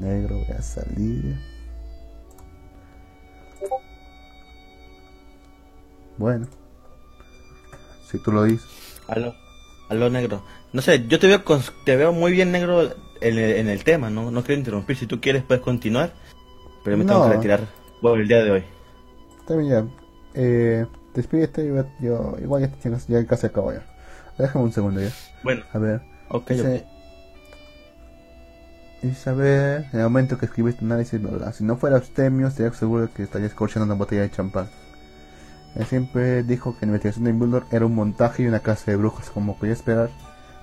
[0.00, 1.38] Negro, voy a salir.
[6.16, 6.46] Bueno.
[8.10, 8.66] Si tú lo dices.
[9.06, 9.34] Aló,
[9.90, 10.42] aló negro.
[10.72, 11.42] No sé, yo te veo,
[11.84, 14.30] te veo muy bien negro en el, en el tema, ¿no?
[14.30, 14.96] no quiero interrumpir.
[14.96, 16.12] Si tú quieres puedes continuar.
[16.84, 17.60] Pero me tengo que retirar
[18.00, 18.64] por el día de hoy.
[19.40, 19.84] Está bien ya.
[20.34, 23.84] Eh, despídete, yo, yo igual ya, ya casi acabo ya.
[24.38, 25.10] Déjame un segundo ya.
[25.42, 25.62] Bueno.
[25.72, 26.00] A ver.
[26.28, 26.86] Ok, dice,
[29.02, 31.20] Isabel, en el momento que escribiste análisis,
[31.54, 34.68] si no fuera Ustemio, estaría seguro que estarías corchando una botella de champán.
[35.74, 38.96] Él siempre dijo que la investigación de Mulder era un montaje y una casa de
[38.96, 40.10] brujas, como podía esperar.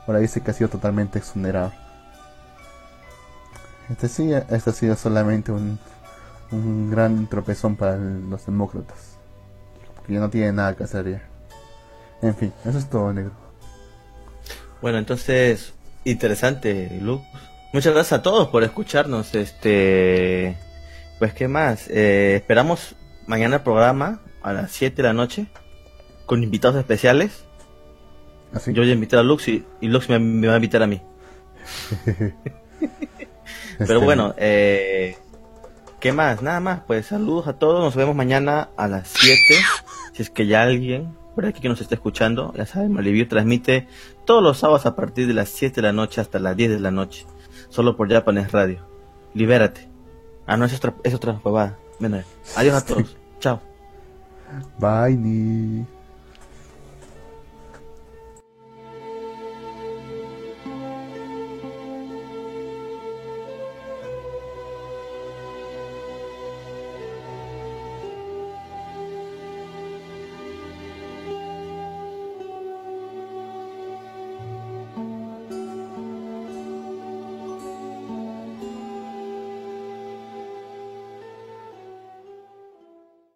[0.08, 1.74] Ahora dice que ha sido totalmente exonerado.
[3.90, 5.78] Este sí, este ha sido solamente un,
[6.52, 9.18] un gran tropezón para los demócratas.
[10.06, 11.22] Que ya no tiene nada que hacer ya.
[12.22, 13.34] En fin, eso es todo, negro.
[14.82, 17.22] Bueno, entonces, interesante, Luz.
[17.74, 19.36] Muchas gracias a todos por escucharnos.
[19.36, 20.58] Este,
[21.20, 21.88] pues qué más.
[21.90, 22.96] Eh, esperamos
[23.26, 25.48] mañana el programa a las 7 de la noche
[26.26, 27.47] con invitados especiales.
[28.54, 28.72] ¿Así?
[28.72, 31.02] ¿Ah, Yo voy a invitar a Lux y, Lux me, va a invitar a mí.
[33.78, 35.18] Pero este, bueno, eh,
[36.00, 36.42] ¿qué más?
[36.42, 36.82] Nada más.
[36.88, 37.82] Pues saludos a todos.
[37.82, 39.40] Nos vemos mañana a las 7.
[40.14, 43.88] Si es que ya alguien por aquí que nos está escuchando, ya saben, Malivio transmite
[44.26, 46.80] todos los sábados a partir de las 7 de la noche hasta las 10 de
[46.80, 47.28] la noche
[47.70, 48.80] solo por Japanese Radio.
[49.34, 49.88] Libérate.
[50.46, 51.40] Ah, no, es otra, es otra
[52.56, 53.18] Adiós a todos.
[53.40, 53.62] Chao.
[54.80, 55.97] Bye, ni.